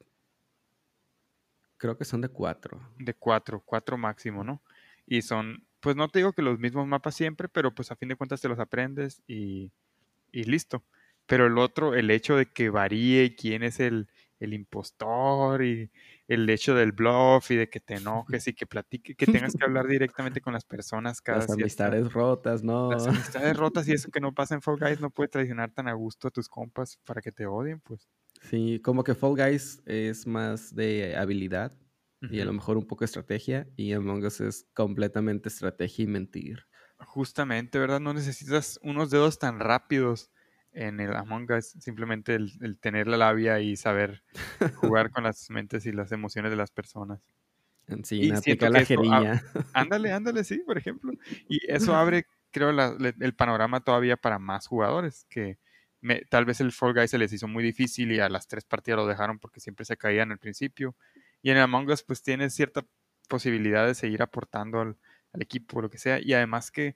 creo 1.77 1.97
que 1.97 2.05
son 2.05 2.21
de 2.21 2.29
cuatro. 2.29 2.79
de 2.99 3.13
cuatro, 3.13 3.61
cuatro 3.65 3.97
máximo, 3.97 4.43
¿no? 4.43 4.61
Y 5.05 5.21
son, 5.21 5.65
pues 5.79 5.95
no 5.95 6.09
te 6.09 6.19
digo 6.19 6.33
que 6.33 6.41
los 6.41 6.59
mismos 6.59 6.87
mapas 6.87 7.15
siempre, 7.15 7.47
pero 7.49 7.73
pues 7.73 7.91
a 7.91 7.95
fin 7.95 8.09
de 8.09 8.15
cuentas 8.15 8.41
te 8.41 8.49
los 8.49 8.59
aprendes 8.59 9.21
y, 9.27 9.71
y 10.31 10.43
listo. 10.43 10.83
Pero 11.27 11.47
el 11.47 11.57
otro, 11.57 11.93
el 11.95 12.09
hecho 12.11 12.35
de 12.35 12.47
que 12.47 12.69
varíe 12.69 13.35
quién 13.35 13.63
es 13.63 13.79
el, 13.79 14.09
el 14.39 14.53
impostor 14.53 15.63
y 15.63 15.91
el 16.27 16.49
hecho 16.49 16.73
del 16.75 16.91
bluff 16.93 17.51
y 17.51 17.55
de 17.55 17.69
que 17.69 17.79
te 17.79 17.95
enojes 17.95 18.47
y 18.47 18.53
que 18.53 18.65
platique, 18.65 19.15
que 19.15 19.25
tengas 19.27 19.53
que 19.55 19.65
hablar 19.65 19.87
directamente 19.87 20.41
con 20.41 20.53
las 20.53 20.65
personas 20.65 21.21
cada 21.21 21.39
Las 21.39 21.47
cierta- 21.47 21.61
amistades 21.61 22.13
rotas, 22.13 22.63
¿no? 22.63 22.91
Las 22.91 23.07
amistades 23.07 23.57
rotas 23.57 23.87
y 23.87 23.93
eso 23.93 24.09
que 24.09 24.19
no 24.21 24.33
pasa 24.33 24.55
en 24.55 24.61
Fall 24.61 24.77
Guys 24.79 24.99
no 25.01 25.09
puede 25.09 25.29
traicionar 25.29 25.71
tan 25.71 25.87
a 25.87 25.93
gusto 25.93 26.29
a 26.29 26.31
tus 26.31 26.47
compas 26.49 26.97
para 27.05 27.21
que 27.21 27.31
te 27.31 27.45
odien, 27.45 27.79
pues. 27.81 28.07
Sí, 28.41 28.79
como 28.83 29.03
que 29.03 29.15
Fall 29.15 29.35
Guys 29.35 29.81
es 29.85 30.27
más 30.27 30.73
de 30.75 31.15
habilidad 31.17 31.73
y 32.21 32.39
a 32.39 32.45
lo 32.45 32.53
mejor 32.53 32.77
un 32.77 32.85
poco 32.87 33.03
estrategia 33.05 33.67
y 33.75 33.93
Among 33.93 34.23
Us 34.25 34.41
es 34.41 34.67
completamente 34.73 35.49
estrategia 35.49 36.03
y 36.03 36.07
mentir. 36.07 36.65
Justamente, 36.99 37.79
¿verdad? 37.79 37.99
No 37.99 38.13
necesitas 38.13 38.79
unos 38.83 39.09
dedos 39.09 39.39
tan 39.39 39.59
rápidos 39.59 40.31
en 40.77 40.99
el 40.99 41.15
Among 41.15 41.51
Us, 41.51 41.69
simplemente 41.79 42.35
el, 42.35 42.51
el 42.61 42.77
tener 42.77 43.07
la 43.07 43.17
labia 43.17 43.59
y 43.59 43.75
saber 43.75 44.23
jugar 44.75 45.09
con 45.11 45.23
las 45.23 45.49
mentes 45.49 45.85
y 45.85 45.91
las 45.91 46.11
emociones 46.11 46.51
de 46.51 46.57
las 46.57 46.71
personas. 46.71 47.19
Sí, 48.03 48.23
Y 48.23 48.31
no 48.31 48.41
siento 48.41 48.65
aplica 48.65 48.69
la 48.69 48.85
jeriña. 48.85 49.43
Ándale, 49.73 50.11
ándale, 50.11 50.43
sí, 50.43 50.59
por 50.65 50.77
ejemplo. 50.77 51.11
Y 51.49 51.59
eso 51.71 51.95
abre, 51.95 52.25
creo, 52.51 52.71
la- 52.71 52.95
el 53.19 53.33
panorama 53.33 53.79
todavía 53.79 54.17
para 54.17 54.39
más 54.39 54.67
jugadores, 54.67 55.25
que 55.29 55.57
me- 56.01 56.21
tal 56.29 56.45
vez 56.45 56.59
el 56.61 56.71
Fall 56.71 56.93
Guys 56.93 57.11
se 57.11 57.17
les 57.17 57.33
hizo 57.33 57.47
muy 57.47 57.63
difícil 57.63 58.11
y 58.11 58.19
a 58.19 58.29
las 58.29 58.47
tres 58.47 58.65
partidas 58.65 58.97
lo 58.97 59.07
dejaron 59.07 59.39
porque 59.39 59.59
siempre 59.59 59.83
se 59.85 59.97
caían 59.97 60.31
al 60.31 60.37
principio. 60.37 60.95
Y 61.41 61.49
en 61.51 61.57
Among 61.57 61.89
Us 61.89 62.03
pues 62.03 62.21
tienes 62.21 62.53
cierta 62.53 62.85
posibilidad 63.29 63.87
de 63.87 63.95
seguir 63.95 64.21
aportando 64.21 64.79
al, 64.81 64.95
al 65.33 65.41
equipo, 65.41 65.81
lo 65.81 65.89
que 65.89 65.97
sea. 65.97 66.19
Y 66.19 66.33
además 66.33 66.69
que 66.71 66.95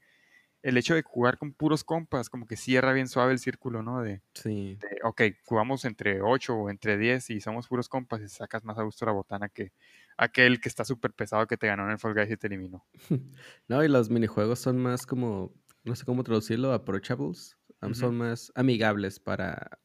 el 0.63 0.77
hecho 0.77 0.93
de 0.93 1.01
jugar 1.01 1.37
con 1.37 1.53
puros 1.53 1.83
compas, 1.83 2.29
como 2.29 2.45
que 2.45 2.55
cierra 2.55 2.93
bien 2.93 3.07
suave 3.07 3.33
el 3.33 3.39
círculo, 3.39 3.81
¿no? 3.81 4.01
De, 4.01 4.21
Sí, 4.35 4.75
de, 4.75 4.99
ok, 5.03 5.21
jugamos 5.43 5.85
entre 5.85 6.21
8 6.21 6.53
o 6.53 6.69
entre 6.69 6.97
10 6.97 7.29
y 7.31 7.41
somos 7.41 7.67
puros 7.67 7.89
compas 7.89 8.21
y 8.21 8.29
sacas 8.29 8.63
más 8.63 8.77
a 8.77 8.83
gusto 8.83 9.05
la 9.05 9.11
botana 9.11 9.49
que 9.49 9.73
aquel 10.17 10.61
que 10.61 10.69
está 10.69 10.85
súper 10.85 11.13
pesado 11.13 11.47
que 11.47 11.57
te 11.57 11.67
ganó 11.67 11.85
en 11.85 11.91
el 11.91 11.99
Fall 11.99 12.13
Guys 12.13 12.31
y 12.31 12.37
te 12.37 12.47
eliminó. 12.47 12.85
no, 13.67 13.83
y 13.83 13.87
los 13.87 14.09
minijuegos 14.09 14.59
son 14.59 14.77
más 14.77 15.05
como, 15.05 15.53
no 15.83 15.95
sé 15.95 16.05
cómo 16.05 16.23
traducirlo, 16.23 16.73
approachables, 16.73 17.57
son 17.93 18.15
más 18.15 18.51
amigables 18.53 19.19
para, 19.19 19.79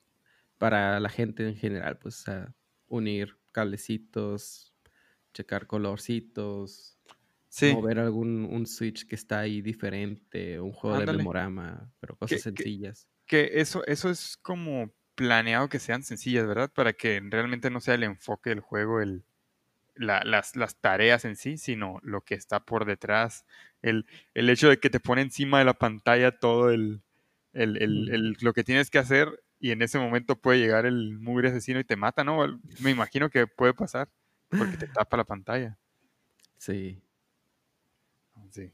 para 0.58 1.00
la 1.00 1.08
gente 1.08 1.48
en 1.48 1.56
general, 1.56 1.98
pues 1.98 2.24
unir 2.88 3.38
cablecitos, 3.52 4.74
checar 5.32 5.66
colorcitos, 5.66 6.95
Sí, 7.56 7.72
mover 7.72 7.98
algún 7.98 8.44
un 8.44 8.66
switch 8.66 9.06
que 9.06 9.14
está 9.14 9.40
ahí 9.40 9.62
diferente, 9.62 10.60
un 10.60 10.72
juego 10.72 10.98
de 11.00 11.06
memorama, 11.18 11.90
pero 12.00 12.16
cosas 12.16 12.36
Que- 12.38 12.42
sencillas. 12.42 13.08
que 13.26 13.52
eso, 13.54 13.84
eso 13.86 14.10
es 14.10 14.36
como 14.36 14.90
planeado 15.14 15.68
que 15.70 15.78
sean 15.78 16.02
sencillas, 16.02 16.46
¿verdad? 16.46 16.70
Para 16.74 16.92
que 16.92 17.18
realmente 17.30 17.70
no 17.70 17.80
sea 17.80 17.94
el 17.94 18.02
enfoque 18.02 18.50
del 18.50 18.60
juego, 18.60 19.00
el, 19.00 19.24
la- 19.94 20.22
las, 20.24 20.54
las 20.56 20.76
tareas 20.76 21.24
en 21.24 21.36
sí, 21.36 21.56
sino 21.56 21.98
lo 22.02 22.20
que 22.20 22.34
está 22.34 22.60
por 22.64 22.84
detrás. 22.84 23.46
El, 23.80 24.04
el 24.34 24.50
hecho 24.50 24.68
de 24.68 24.78
que 24.78 24.90
te 24.90 25.00
pone 25.00 25.22
encima 25.22 25.58
de 25.58 25.64
la 25.64 25.72
pantalla 25.74 26.38
todo 26.38 26.68
el, 26.70 27.00
el- 27.54 27.78
el- 27.80 28.36
lo 28.42 28.52
que 28.52 28.64
tienes 28.64 28.90
que 28.90 28.98
hacer 28.98 29.42
y 29.58 29.70
en 29.70 29.80
ese 29.80 29.98
momento 29.98 30.38
puede 30.38 30.58
llegar 30.58 30.84
el 30.84 31.18
mugre 31.18 31.48
asesino 31.48 31.80
y 31.80 31.84
te 31.84 31.96
mata, 31.96 32.22
¿no? 32.22 32.60
Me 32.80 32.90
imagino 32.90 33.30
que 33.30 33.46
puede 33.46 33.72
pasar 33.72 34.10
porque 34.50 34.76
te 34.76 34.86
tapa 35.06 35.16
la 35.16 35.24
pantalla. 35.24 35.78
Sí. 36.58 37.00
Sí. 38.50 38.72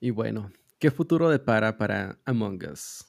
Y 0.00 0.10
bueno, 0.10 0.52
¿qué 0.78 0.90
futuro 0.90 1.30
depara 1.30 1.78
para 1.78 2.18
Among 2.24 2.60
Us? 2.70 3.06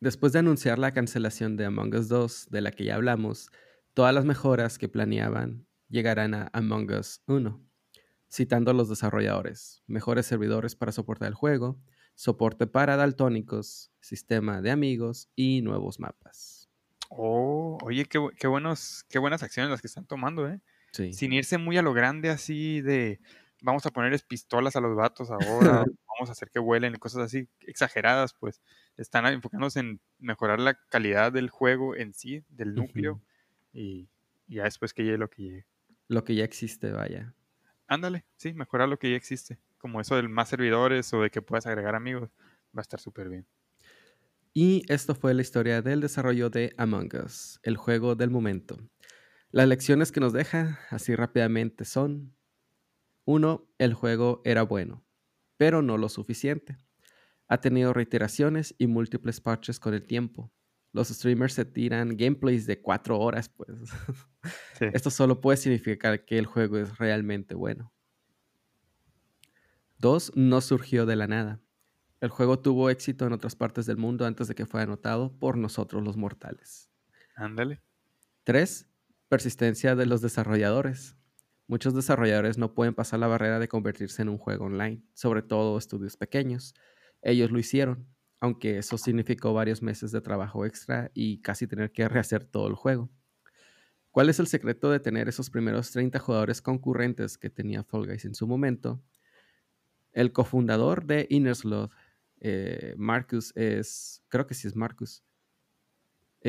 Después 0.00 0.32
de 0.32 0.40
anunciar 0.40 0.78
la 0.78 0.92
cancelación 0.92 1.56
de 1.56 1.64
Among 1.64 1.94
Us 1.94 2.08
2, 2.08 2.50
de 2.50 2.60
la 2.60 2.70
que 2.70 2.84
ya 2.84 2.94
hablamos, 2.94 3.50
todas 3.94 4.14
las 4.14 4.24
mejoras 4.24 4.78
que 4.78 4.88
planeaban 4.88 5.66
llegarán 5.88 6.34
a 6.34 6.50
Among 6.52 6.90
Us 6.92 7.22
1, 7.26 7.64
citando 8.30 8.70
a 8.70 8.74
los 8.74 8.88
desarrolladores, 8.88 9.82
mejores 9.86 10.26
servidores 10.26 10.76
para 10.76 10.92
soportar 10.92 11.28
el 11.28 11.34
juego, 11.34 11.80
soporte 12.14 12.66
para 12.66 12.96
daltónicos, 12.96 13.92
sistema 14.00 14.60
de 14.60 14.70
amigos 14.70 15.30
y 15.36 15.62
nuevos 15.62 16.00
mapas. 16.00 16.68
Oh, 17.10 17.78
oye, 17.82 18.04
qué, 18.04 18.18
qué 18.38 18.46
buenos, 18.46 19.04
qué 19.08 19.18
buenas 19.18 19.42
acciones 19.42 19.70
las 19.70 19.80
que 19.80 19.86
están 19.86 20.06
tomando, 20.06 20.48
¿eh? 20.48 20.60
Sí. 20.92 21.12
sin 21.12 21.32
irse 21.32 21.58
muy 21.58 21.76
a 21.76 21.82
lo 21.82 21.92
grande 21.92 22.30
así 22.30 22.80
de 22.80 23.20
vamos 23.62 23.86
a 23.86 23.90
ponerles 23.90 24.22
pistolas 24.22 24.76
a 24.76 24.80
los 24.80 24.96
vatos 24.96 25.30
ahora, 25.30 25.84
vamos 26.08 26.28
a 26.28 26.32
hacer 26.32 26.50
que 26.50 26.58
vuelen, 26.58 26.94
cosas 26.96 27.22
así 27.24 27.48
exageradas, 27.60 28.34
pues 28.34 28.62
están 28.96 29.26
enfocándose 29.26 29.80
en 29.80 30.00
mejorar 30.18 30.60
la 30.60 30.74
calidad 30.88 31.32
del 31.32 31.50
juego 31.50 31.96
en 31.96 32.14
sí, 32.14 32.44
del 32.48 32.74
núcleo, 32.74 33.22
y, 33.72 34.08
y 34.46 34.56
ya 34.56 34.64
después 34.64 34.92
que 34.94 35.04
llegue 35.04 35.18
lo 35.18 35.30
que 35.30 35.42
llegue. 35.42 35.66
Lo 36.08 36.24
que 36.24 36.34
ya 36.34 36.44
existe, 36.44 36.90
vaya. 36.90 37.34
Ándale, 37.86 38.26
sí, 38.36 38.52
mejorar 38.54 38.88
lo 38.88 38.98
que 38.98 39.10
ya 39.10 39.16
existe, 39.16 39.58
como 39.78 40.00
eso 40.00 40.16
de 40.16 40.28
más 40.28 40.48
servidores 40.48 41.12
o 41.14 41.22
de 41.22 41.30
que 41.30 41.42
puedas 41.42 41.66
agregar 41.66 41.94
amigos, 41.94 42.30
va 42.76 42.80
a 42.80 42.82
estar 42.82 43.00
súper 43.00 43.28
bien. 43.28 43.46
Y 44.54 44.82
esto 44.88 45.14
fue 45.14 45.34
la 45.34 45.42
historia 45.42 45.82
del 45.82 46.00
desarrollo 46.00 46.50
de 46.50 46.74
Among 46.78 47.10
Us, 47.24 47.60
el 47.62 47.76
juego 47.76 48.14
del 48.14 48.30
momento. 48.30 48.76
Las 49.50 49.68
lecciones 49.68 50.12
que 50.12 50.20
nos 50.20 50.32
deja, 50.32 50.80
así 50.90 51.14
rápidamente, 51.14 51.84
son: 51.84 52.34
1. 53.28 53.68
El 53.76 53.92
juego 53.92 54.40
era 54.46 54.62
bueno, 54.62 55.04
pero 55.58 55.82
no 55.82 55.98
lo 55.98 56.08
suficiente. 56.08 56.78
Ha 57.46 57.60
tenido 57.60 57.92
reiteraciones 57.92 58.74
y 58.78 58.86
múltiples 58.86 59.42
parches 59.42 59.78
con 59.78 59.92
el 59.92 60.06
tiempo. 60.06 60.50
Los 60.92 61.08
streamers 61.08 61.52
se 61.52 61.66
tiran 61.66 62.16
gameplays 62.16 62.66
de 62.66 62.80
4 62.80 63.18
horas, 63.18 63.50
pues. 63.50 63.68
Sí. 64.78 64.86
Esto 64.94 65.10
solo 65.10 65.42
puede 65.42 65.58
significar 65.58 66.24
que 66.24 66.38
el 66.38 66.46
juego 66.46 66.78
es 66.78 66.96
realmente 66.96 67.54
bueno. 67.54 67.92
2. 69.98 70.32
No 70.36 70.60
surgió 70.62 71.04
de 71.04 71.16
la 71.16 71.26
nada. 71.26 71.60
El 72.20 72.30
juego 72.30 72.60
tuvo 72.60 72.88
éxito 72.88 73.26
en 73.26 73.32
otras 73.34 73.56
partes 73.56 73.84
del 73.84 73.98
mundo 73.98 74.24
antes 74.24 74.48
de 74.48 74.54
que 74.54 74.64
fuera 74.64 74.86
notado 74.86 75.36
por 75.38 75.58
nosotros 75.58 76.02
los 76.02 76.16
mortales. 76.16 76.88
Ándale. 77.34 77.82
3. 78.44 78.88
Persistencia 79.28 79.96
de 79.96 80.06
los 80.06 80.22
desarrolladores. 80.22 81.17
Muchos 81.68 81.94
desarrolladores 81.94 82.56
no 82.56 82.72
pueden 82.72 82.94
pasar 82.94 83.20
la 83.20 83.26
barrera 83.26 83.58
de 83.58 83.68
convertirse 83.68 84.22
en 84.22 84.30
un 84.30 84.38
juego 84.38 84.64
online, 84.64 85.02
sobre 85.12 85.42
todo 85.42 85.76
estudios 85.76 86.16
pequeños. 86.16 86.74
Ellos 87.20 87.50
lo 87.50 87.58
hicieron, 87.58 88.08
aunque 88.40 88.78
eso 88.78 88.96
significó 88.96 89.52
varios 89.52 89.82
meses 89.82 90.10
de 90.10 90.22
trabajo 90.22 90.64
extra 90.64 91.10
y 91.12 91.42
casi 91.42 91.66
tener 91.66 91.92
que 91.92 92.08
rehacer 92.08 92.44
todo 92.44 92.68
el 92.68 92.74
juego. 92.74 93.10
¿Cuál 94.10 94.30
es 94.30 94.40
el 94.40 94.46
secreto 94.46 94.90
de 94.90 94.98
tener 94.98 95.28
esos 95.28 95.50
primeros 95.50 95.90
30 95.90 96.18
jugadores 96.18 96.62
concurrentes 96.62 97.36
que 97.36 97.50
tenía 97.50 97.84
Fall 97.84 98.06
Guys 98.06 98.24
en 98.24 98.34
su 98.34 98.46
momento? 98.46 99.02
El 100.12 100.32
cofundador 100.32 101.04
de 101.04 101.26
Innersloth, 101.28 101.92
eh, 102.40 102.94
Marcus, 102.96 103.52
es, 103.54 104.24
creo 104.28 104.46
que 104.46 104.54
sí 104.54 104.66
es 104.66 104.74
Marcus, 104.74 105.22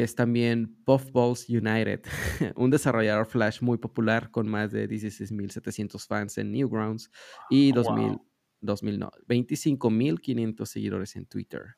es 0.03 0.15
también 0.15 0.75
Puffballs 0.85 1.47
United, 1.49 2.01
un 2.55 2.69
desarrollador 2.71 3.25
Flash 3.27 3.61
muy 3.61 3.77
popular 3.77 4.31
con 4.31 4.47
más 4.49 4.71
de 4.71 4.87
16.700 4.87 6.07
fans 6.07 6.37
en 6.37 6.51
Newgrounds 6.51 7.11
y 7.49 7.71
Wow. 7.81 7.83
2.000 7.83 8.21
2009, 8.61 9.11
25.500 9.27 10.65
seguidores 10.65 11.15
en 11.15 11.25
Twitter. 11.25 11.75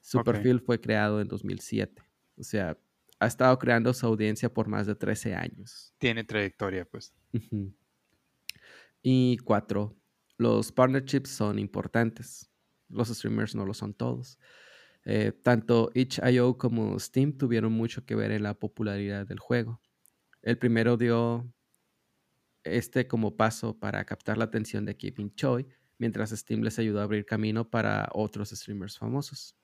Su 0.00 0.20
Ok. 0.20 0.24
perfil 0.24 0.60
fue 0.60 0.80
creado 0.80 1.20
en 1.20 1.28
2007. 1.28 2.02
O 2.38 2.42
sea, 2.42 2.78
ha 3.20 3.26
estado 3.26 3.58
creando 3.58 3.92
su 3.94 4.06
audiencia 4.06 4.52
por 4.52 4.68
más 4.68 4.86
de 4.86 4.94
13 4.96 5.34
años. 5.34 5.94
Tiene 5.98 6.24
trayectoria, 6.24 6.84
pues. 6.84 7.14
Y 9.02 9.38
cuatro, 9.38 9.96
los 10.36 10.72
partnerships 10.72 11.30
son 11.30 11.58
importantes. 11.58 12.50
Los 12.88 13.08
streamers 13.08 13.54
no 13.54 13.64
lo 13.66 13.74
son 13.74 13.94
todos. 13.94 14.38
Eh, 15.08 15.30
tanto 15.30 15.92
itch.io 15.94 16.58
como 16.58 16.98
Steam 16.98 17.38
tuvieron 17.38 17.72
mucho 17.72 18.04
que 18.04 18.16
ver 18.16 18.32
en 18.32 18.42
la 18.42 18.54
popularidad 18.54 19.24
del 19.24 19.38
juego. 19.38 19.80
El 20.42 20.58
primero 20.58 20.96
dio 20.96 21.48
este 22.64 23.06
como 23.06 23.36
paso 23.36 23.78
para 23.78 24.04
captar 24.04 24.36
la 24.36 24.46
atención 24.46 24.84
de 24.84 24.96
Kevin 24.96 25.32
Choi, 25.36 25.64
mientras 25.98 26.30
Steam 26.30 26.62
les 26.62 26.80
ayudó 26.80 27.00
a 27.00 27.04
abrir 27.04 27.24
camino 27.24 27.70
para 27.70 28.08
otros 28.12 28.50
streamers 28.50 28.98
famosos. 28.98 29.56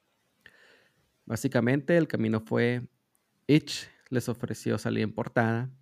Básicamente 1.25 1.97
el 1.97 2.07
camino 2.07 2.41
fue 2.41 2.89
Itch 3.49 3.89
les 4.11 4.29
ofreció 4.29 4.79
salir 4.79 5.03
en 5.03 5.13
portada. 5.13 5.73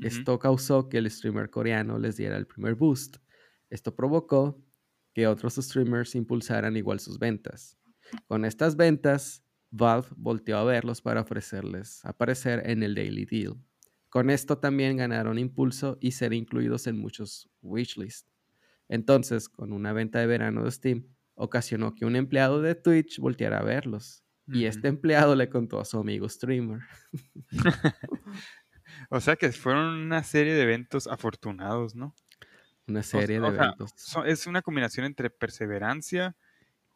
Esto 0.00 0.38
causó 0.38 0.88
que 0.88 0.96
el 0.96 1.10
streamer 1.10 1.50
coreano 1.50 1.98
les 1.98 2.16
diera 2.16 2.38
el 2.38 2.46
primer 2.46 2.74
boost. 2.74 3.18
Esto 3.68 3.94
provocó 3.94 4.64
que 5.12 5.26
otros 5.26 5.56
streamers 5.56 6.14
impulsaran 6.14 6.76
igual 6.76 7.00
sus 7.00 7.18
ventas. 7.18 7.79
Con 8.26 8.44
estas 8.44 8.76
ventas, 8.76 9.44
Valve 9.70 10.08
volteó 10.16 10.58
a 10.58 10.64
verlos 10.64 11.00
para 11.02 11.20
ofrecerles 11.20 12.04
aparecer 12.04 12.62
en 12.68 12.82
el 12.82 12.94
Daily 12.94 13.24
Deal. 13.24 13.54
Con 14.08 14.30
esto 14.30 14.58
también 14.58 14.96
ganaron 14.96 15.38
impulso 15.38 15.96
y 16.00 16.12
ser 16.12 16.32
incluidos 16.32 16.86
en 16.88 16.98
muchos 16.98 17.48
wishlists. 17.62 18.28
Entonces, 18.88 19.48
con 19.48 19.72
una 19.72 19.92
venta 19.92 20.18
de 20.18 20.26
verano 20.26 20.64
de 20.64 20.70
Steam, 20.72 21.06
ocasionó 21.34 21.94
que 21.94 22.04
un 22.04 22.16
empleado 22.16 22.60
de 22.60 22.74
Twitch 22.74 23.18
volteara 23.20 23.58
a 23.60 23.62
verlos. 23.62 24.24
Y 24.52 24.64
este 24.64 24.88
empleado 24.88 25.36
le 25.36 25.48
contó 25.48 25.78
a 25.78 25.84
su 25.84 25.96
amigo 25.98 26.28
streamer. 26.28 26.80
O 29.08 29.20
sea 29.20 29.36
que 29.36 29.52
fueron 29.52 29.94
una 29.98 30.22
serie 30.22 30.52
de 30.54 30.62
eventos 30.62 31.06
afortunados, 31.06 31.94
¿no? 31.94 32.14
Una 32.88 33.00
O- 33.00 33.04
serie 33.04 33.40
de 33.40 33.46
o 33.46 33.54
eventos. 33.54 33.92
es 34.26 34.46
una 34.48 34.62
combinación 34.62 35.06
entre 35.06 35.30
perseverancia 35.30 36.36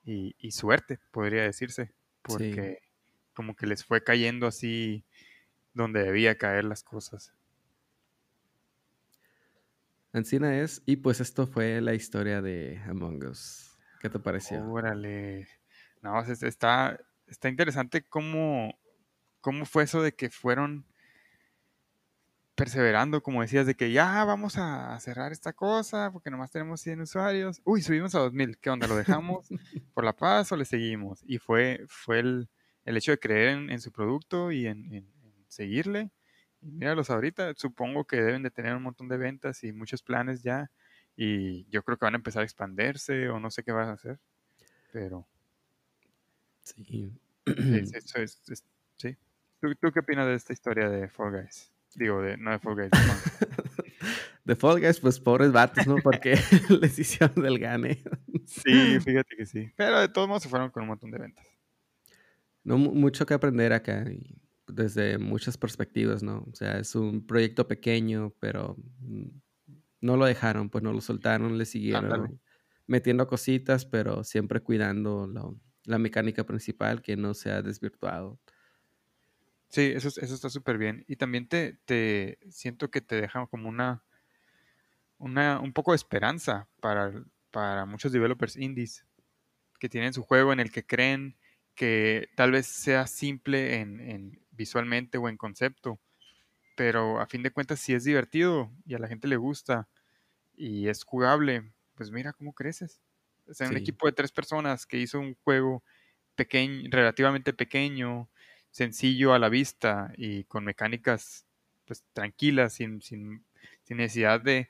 y, 0.05 0.35
y 0.39 0.53
suerte, 0.53 0.99
podría 1.13 1.43
decirse. 1.45 1.93
Porque 2.23 2.79
como 3.35 3.57
que 3.57 3.67
les 3.67 3.85
fue 3.85 4.03
cayendo 4.05 4.47
así 4.47 5.05
donde 5.75 6.05
debía 6.05 6.39
caer 6.39 6.65
las 6.65 6.85
cosas. 6.85 7.35
Ancina 10.13 10.61
es, 10.61 10.83
y 10.87 10.97
pues 10.97 11.21
esto 11.21 11.47
fue 11.47 11.81
la 11.81 11.95
historia 11.95 12.41
de 12.41 12.79
Among 12.87 13.25
Us. 13.27 13.77
¿Qué 14.01 14.09
te 14.09 14.19
pareció? 14.21 14.65
Órale. 14.71 15.49
No, 16.03 16.21
es- 16.23 16.43
está, 16.43 16.99
está 17.27 17.49
interesante 17.49 18.03
cómo, 18.07 18.79
cómo 19.41 19.67
fue 19.67 19.85
eso 19.85 20.03
de 20.03 20.15
que 20.15 20.31
fueron 20.31 20.87
perseverando, 22.55 23.23
como 23.23 23.43
decías, 23.43 23.67
de 23.67 23.75
que 23.75 23.91
ya 23.93 24.25
vamos 24.25 24.57
a 24.59 24.99
cerrar 25.01 25.33
esta 25.33 25.53
cosa 25.53 26.11
porque 26.13 26.31
nomás 26.31 26.51
tenemos 26.51 26.81
100 26.81 27.01
usuarios. 27.01 27.61
Uy, 27.65 27.83
subimos 27.83 28.15
a 28.15 28.21
2000. 28.21 28.59
¿Qué 28.59 28.71
onda? 28.71 28.87
¿Lo 28.87 28.97
dejamos 28.97 29.49
por 29.93 30.05
la 30.05 30.15
paz 30.15 30.53
o 30.53 30.57
le 30.57 30.65
seguimos? 30.65 31.23
Y 31.27 31.39
fue, 31.39 31.85
fue 31.89 32.21
el, 32.21 32.49
el 32.85 32.97
hecho 32.97 33.11
de 33.11 33.19
creer 33.19 33.49
en, 33.51 33.71
en 33.71 33.81
su 33.81 33.91
producto 33.93 34.53
y 34.53 34.67
en, 34.67 34.85
en- 34.93 35.13
en 35.23 35.45
seguirle. 35.49 36.11
Y 36.63 36.71
míralos 36.71 37.11
ahorita, 37.11 37.53
supongo 37.57 38.07
que 38.07 38.17
deben 38.23 38.43
de 38.43 38.51
tener 38.51 38.75
un 38.77 38.83
montón 38.85 39.09
de 39.09 39.17
ventas 39.17 39.63
y 39.65 39.73
muchos 39.73 40.03
planes 40.03 40.43
ya. 40.43 40.71
Y 41.17 41.67
yo 41.71 41.83
creo 41.83 41.97
que 41.99 42.07
van 42.07 42.15
a 42.15 42.19
empezar 42.19 42.43
a 42.43 42.45
expandirse 42.45 43.29
o 43.29 43.39
no 43.41 43.51
sé 43.51 43.63
qué 43.65 43.73
van 43.73 43.89
a 43.89 43.93
hacer. 43.93 44.19
Pero 44.93 45.27
Sí. 46.63 46.85
sí, 46.85 47.13
eso 47.95 48.19
es- 48.19 48.41
es- 48.49 48.65
sí. 48.97 49.17
¿Tú, 49.61 49.75
tú 49.75 49.93
qué 49.93 50.01
opinas 50.01 50.27
de 50.27 50.35
esta 50.35 50.53
historia 50.53 50.89
de 50.89 51.09
Fall 51.09 51.33
Guys? 51.33 51.71
Digo, 51.97 52.21
de, 52.23 52.37
no 52.37 52.51
de 52.51 52.59
Fall 52.59 52.75
Guys. 52.77 52.91
de 54.45 54.57
Fall 54.57 54.81
Guys, 54.81 55.01
pues 55.01 55.21
pobres 55.21 55.53
vatos, 55.53 55.87
¿no? 55.87 55.97
Porque 56.03 56.35
les 56.81 56.99
hicieron 56.99 57.43
del 57.43 57.59
gane. 57.59 58.03
Sí, 58.47 58.99
fíjate 59.01 59.37
que 59.37 59.47
sí. 59.47 59.71
Pero 59.77 60.01
de 60.01 60.09
todos 60.09 60.29
modos 60.29 60.43
se 60.43 60.49
fueron 60.49 60.71
con 60.71 60.83
un 60.83 60.89
montón 60.91 61.11
de 61.11 61.19
ventas. 61.19 61.47
No 62.63 62.79
mu- 62.79 62.95
mucho 62.95 63.27
que 63.27 63.35
aprender 63.35 63.73
acá 63.73 64.05
y 64.11 64.39
desde 64.67 65.19
muchas 65.19 65.57
perspectivas, 65.59 66.23
¿no? 66.23 66.47
O 66.51 66.55
sea, 66.55 66.79
es 66.79 66.95
un 66.95 67.27
proyecto 67.27 67.69
pequeño, 67.69 68.35
pero 68.41 68.77
mm, 69.01 69.27
no 70.01 70.17
lo 70.17 70.25
dejaron, 70.25 70.71
pues 70.71 70.83
no 70.83 70.93
lo 70.93 71.01
soltaron, 71.01 71.59
le 71.59 71.65
siguieron 71.67 72.41
metiendo 72.87 73.27
cositas, 73.27 73.85
pero 73.87 74.25
siempre 74.25 74.61
cuidando 74.61 75.27
lo- 75.27 75.59
la 75.85 75.99
mecánica 75.99 76.45
principal 76.45 77.03
que 77.03 77.17
no 77.17 77.35
sea 77.35 77.61
desvirtuado. 77.63 78.39
Sí, 79.75 79.93
eso, 79.95 80.09
es- 80.09 80.19
eso 80.19 80.35
está 80.35 80.49
súper 80.51 80.79
bien. 80.79 81.05
Y 81.09 81.17
también 81.17 81.49
te, 81.49 81.75
te 81.85 82.39
siento 82.51 82.91
que 82.91 83.01
te 83.01 83.21
deja 83.21 83.47
como 83.49 83.69
una, 83.69 84.05
una, 85.19 85.61
un 85.61 85.73
poco 85.73 85.93
de 85.93 85.97
esperanza 85.97 86.69
para, 86.81 87.13
para 87.51 87.87
muchos 87.87 88.13
developers 88.13 88.57
indies 88.57 89.07
que 89.81 89.91
tienen 89.91 90.15
su 90.15 90.23
juego 90.25 90.53
en 90.53 90.61
el 90.61 90.73
que 90.73 90.87
creen 90.87 91.39
que 91.75 92.29
tal 92.37 92.53
vez 92.53 92.67
sea 92.67 93.07
simple 93.09 93.81
en, 93.81 94.01
en 94.01 94.47
visualmente 94.53 95.19
o 95.19 95.29
en 95.29 95.37
concepto, 95.39 96.01
pero 96.77 97.21
a 97.21 97.27
fin 97.27 97.43
de 97.43 97.53
cuentas 97.53 97.81
si 97.81 97.95
es 97.95 98.05
divertido 98.05 98.73
y 98.87 98.95
a 98.95 99.01
la 99.01 99.09
gente 99.09 99.29
le 99.29 99.37
gusta 99.37 99.89
y 100.55 100.89
es 100.89 101.05
jugable, 101.05 101.73
pues 101.95 102.11
mira 102.11 102.33
cómo 102.33 102.55
creces. 102.55 103.01
O 103.49 103.55
sea, 103.55 103.69
un 103.69 103.77
equipo 103.77 104.07
de 104.07 104.13
tres 104.13 104.33
personas 104.33 104.87
que 104.87 104.99
hizo 104.99 105.21
un 105.21 105.35
juego 105.45 105.85
pequeño, 106.37 106.89
relativamente 106.91 107.53
pequeño, 107.55 108.31
sencillo 108.75 109.35
a 109.35 109.41
la 109.41 109.49
vista 109.51 110.13
y 110.19 110.45
con 110.47 110.65
mecánicas 110.67 111.47
pues 111.87 112.05
tranquilas, 112.15 112.75
sin, 112.75 113.03
sin, 113.03 113.47
sin 113.85 113.99
necesidad 113.99 114.43
de 114.43 114.69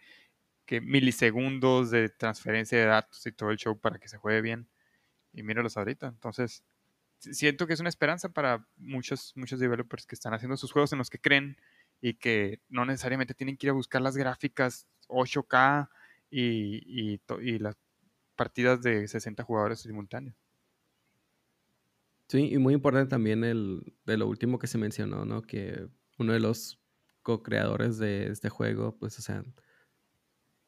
que 0.66 0.80
milisegundos 0.80 1.90
de 1.90 2.08
transferencia 2.08 2.78
de 2.78 2.86
datos 2.86 3.26
y 3.26 3.32
todo 3.32 3.50
el 3.50 3.58
show 3.58 3.78
para 3.80 3.98
que 3.98 4.08
se 4.08 4.18
juegue 4.18 4.40
bien. 4.42 4.68
Y 5.32 5.42
míralos 5.44 5.76
ahorita. 5.76 6.08
Entonces, 6.08 6.64
si- 7.18 7.34
siento 7.34 7.66
que 7.66 7.74
es 7.74 7.80
una 7.80 7.90
esperanza 7.90 8.30
para 8.30 8.68
muchos, 8.76 9.32
muchos 9.36 9.60
developers 9.60 10.06
que 10.06 10.16
están 10.16 10.34
haciendo 10.34 10.56
sus 10.58 10.72
juegos 10.72 10.92
en 10.92 10.98
los 11.00 11.10
que 11.10 11.20
creen 11.20 11.58
y 12.02 12.14
que 12.16 12.60
no 12.70 12.86
necesariamente 12.86 13.34
tienen 13.34 13.56
que 13.58 13.68
ir 13.68 13.72
a 13.72 13.74
buscar 13.74 14.02
las 14.02 14.16
gráficas 14.16 14.88
8K 15.08 15.90
y, 16.30 17.14
y, 17.14 17.20
y 17.42 17.60
las 17.60 17.76
partidas 18.36 18.82
de 18.82 19.08
60 19.08 19.44
jugadores 19.44 19.80
simultáneos. 19.82 20.36
Sí, 22.34 22.52
y 22.52 22.58
muy 22.58 22.74
importante 22.74 23.10
también 23.10 23.44
el, 23.44 23.94
de 24.04 24.16
lo 24.16 24.26
último 24.26 24.58
que 24.58 24.66
se 24.66 24.76
mencionó, 24.76 25.24
¿no? 25.24 25.42
Que 25.42 25.86
uno 26.18 26.32
de 26.32 26.40
los 26.40 26.82
co-creadores 27.22 27.98
de 27.98 28.26
este 28.26 28.48
juego, 28.48 28.98
pues, 28.98 29.16
o 29.20 29.22
sea, 29.22 29.44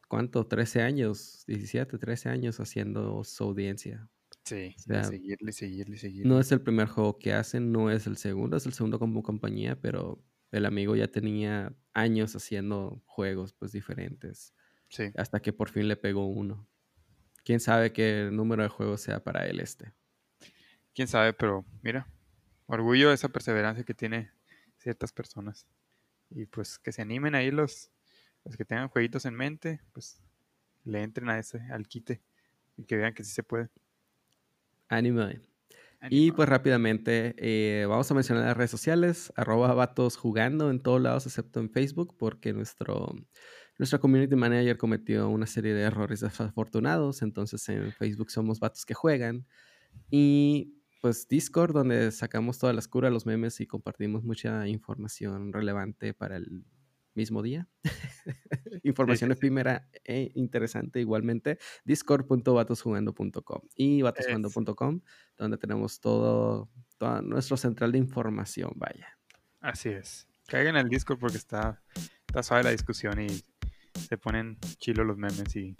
¿cuánto? 0.07 0.47
13 0.47 0.81
años, 0.81 1.43
17, 1.45 1.97
13 1.97 2.29
años 2.29 2.61
haciendo 2.61 3.21
su 3.25 3.43
audiencia. 3.43 4.09
Sí, 4.45 4.75
O 4.77 4.79
sea, 4.79 5.03
seguirle, 5.03 5.51
seguirle, 5.51 5.97
seguirle. 5.97 6.29
No 6.29 6.39
es 6.39 6.53
el 6.53 6.61
primer 6.61 6.87
juego 6.87 7.19
que 7.19 7.33
hacen, 7.33 7.73
no 7.73 7.91
es 7.91 8.07
el 8.07 8.15
segundo, 8.15 8.55
es 8.55 8.65
el 8.65 8.71
segundo 8.71 8.97
como 8.97 9.21
compañía, 9.21 9.77
pero 9.77 10.23
el 10.51 10.65
amigo 10.65 10.95
ya 10.95 11.09
tenía 11.09 11.75
años 11.91 12.33
haciendo 12.33 13.03
juegos, 13.05 13.51
pues, 13.51 13.73
diferentes, 13.73 14.53
Sí, 14.87 15.11
hasta 15.17 15.41
que 15.41 15.51
por 15.51 15.67
fin 15.67 15.89
le 15.89 15.97
pegó 15.97 16.27
uno. 16.27 16.69
Quién 17.43 17.59
sabe 17.59 17.91
qué 17.91 18.29
número 18.31 18.63
de 18.63 18.69
juegos 18.69 19.01
sea 19.01 19.21
para 19.21 19.45
él 19.47 19.59
este. 19.59 19.93
Quién 20.97 21.07
sabe, 21.07 21.31
pero 21.31 21.63
mira, 21.83 22.07
orgullo 22.65 23.09
de 23.09 23.13
esa 23.13 23.29
perseverancia 23.29 23.83
que 23.83 23.93
tiene 23.93 24.31
ciertas 24.79 25.13
personas. 25.13 25.67
Y 26.31 26.47
pues 26.47 26.79
que 26.79 26.91
se 26.91 27.03
animen 27.03 27.35
ahí 27.35 27.51
los, 27.51 27.91
los 28.43 28.57
que 28.57 28.65
tengan 28.65 28.89
jueguitos 28.89 29.25
en 29.25 29.35
mente, 29.35 29.79
pues 29.93 30.19
le 30.85 31.03
entren 31.03 31.29
a 31.29 31.37
ese, 31.37 31.61
al 31.71 31.87
quite 31.87 32.23
y 32.77 32.85
que 32.85 32.97
vean 32.97 33.13
que 33.13 33.23
sí 33.23 33.31
se 33.31 33.43
puede. 33.43 33.69
Anime. 34.89 35.39
Y 36.09 36.17
Ánimo. 36.21 36.35
pues 36.35 36.49
rápidamente 36.49 37.35
eh, 37.37 37.85
vamos 37.85 38.09
a 38.09 38.15
mencionar 38.15 38.45
las 38.45 38.57
redes 38.57 38.71
sociales, 38.71 39.31
arroba 39.35 39.75
vatos 39.75 40.17
jugando 40.17 40.71
en 40.71 40.81
todos 40.81 40.99
lados 40.99 41.27
excepto 41.27 41.59
en 41.59 41.69
Facebook 41.69 42.15
porque 42.17 42.53
nuestro, 42.53 43.13
nuestra 43.77 43.99
community 43.99 44.35
manager 44.35 44.79
cometió 44.79 45.29
una 45.29 45.45
serie 45.45 45.75
de 45.75 45.83
errores 45.83 46.21
desafortunados, 46.21 47.21
entonces 47.21 47.69
en 47.69 47.91
Facebook 47.91 48.31
somos 48.31 48.59
vatos 48.59 48.83
que 48.83 48.95
juegan 48.95 49.45
y 50.09 50.76
pues 51.01 51.27
Discord 51.27 51.73
donde 51.73 52.11
sacamos 52.11 52.59
todas 52.59 52.75
las 52.75 52.87
curas, 52.87 53.11
los 53.11 53.25
memes 53.25 53.59
y 53.61 53.67
compartimos 53.67 54.23
mucha 54.23 54.67
información 54.67 55.53
relevante 55.53 56.13
para 56.13 56.37
el 56.37 56.65
mismo 57.13 57.41
día. 57.41 57.67
información 58.83 59.29
sí, 59.29 59.33
sí. 59.33 59.39
efímera 59.39 59.89
e 60.03 60.31
interesante 60.35 60.99
igualmente. 60.99 61.57
Discord.vatosjugando.com 61.85 63.61
y 63.75 64.01
vatosjugando.com 64.01 65.01
donde 65.37 65.57
tenemos 65.57 65.99
todo, 65.99 66.69
toda 66.97 67.21
nuestra 67.21 67.57
central 67.57 67.91
de 67.91 67.97
información, 67.97 68.71
vaya. 68.75 69.17
Así 69.59 69.89
es. 69.89 70.27
Caigan 70.47 70.77
al 70.77 70.89
Discord 70.89 71.19
porque 71.19 71.37
está, 71.37 71.83
está 72.27 72.43
suave 72.43 72.63
la 72.63 72.71
discusión 72.71 73.19
y 73.19 73.43
se 74.07 74.17
ponen 74.17 74.57
chilos 74.77 75.05
los 75.05 75.17
memes 75.17 75.55
y 75.55 75.75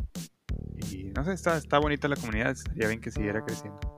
y 0.92 1.06
no 1.16 1.24
sé, 1.24 1.34
está, 1.34 1.58
está 1.58 1.80
bonita 1.80 2.08
la 2.08 2.16
comunidad, 2.16 2.52
estaría 2.52 2.88
bien 2.88 3.02
que 3.02 3.12
siguiera 3.12 3.44
creciendo. 3.44 3.97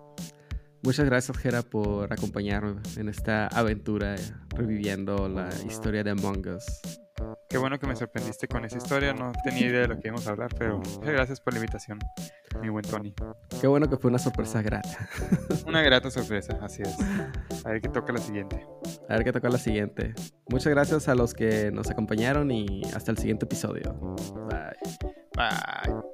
Muchas 0.84 1.06
gracias, 1.06 1.38
Jera, 1.38 1.62
por 1.62 2.12
acompañarme 2.12 2.82
en 2.98 3.10
esta 3.10 3.48
aventura 3.48 4.16
reviviendo 4.56 5.28
la 5.28 5.50
historia 5.68 6.04
de 6.04 6.12
Among 6.12 6.48
Us. 6.48 6.66
Qué 7.50 7.58
bueno 7.58 7.80
que 7.80 7.88
me 7.88 7.96
sorprendiste 7.96 8.48
con 8.48 8.64
esa 8.64 8.78
historia, 8.78 9.14
no 9.14 9.32
tenía 9.44 9.68
idea 9.68 9.82
de 9.82 9.88
lo 9.88 10.00
que 10.00 10.08
íbamos 10.08 10.28
a 10.28 10.32
hablar, 10.32 10.54
pero 10.58 10.78
muchas 10.78 11.12
gracias 11.12 11.42
por 11.42 11.54
la 11.54 11.60
invitación, 11.60 12.00
mi 12.62 12.70
buen 12.70 12.86
Tony. 12.86 13.14
Qué 13.60 13.68
bueno 13.68 13.90
que 13.90 13.98
fue 13.98 14.10
una 14.10 14.20
sorpresa 14.20 14.62
grata. 14.62 15.10
Una 15.68 15.82
grata 15.82 16.10
sorpresa, 16.12 16.58
así 16.62 16.82
es. 16.84 16.96
A 17.66 17.70
ver 17.70 17.82
qué 17.82 17.90
toca 17.90 18.14
la 18.14 18.20
siguiente. 18.20 18.66
A 19.08 19.16
ver 19.16 19.24
qué 19.24 19.32
toca 19.32 19.50
la 19.50 19.58
siguiente. 19.58 20.14
Muchas 20.48 20.72
gracias 20.72 21.08
a 21.10 21.16
los 21.16 21.34
que 21.34 21.72
nos 21.72 21.90
acompañaron 21.90 22.52
y 22.52 22.84
hasta 22.96 23.12
el 23.12 23.18
siguiente 23.18 23.46
episodio. 23.46 24.16
Bye. 24.50 25.10
Bye. 25.36 26.09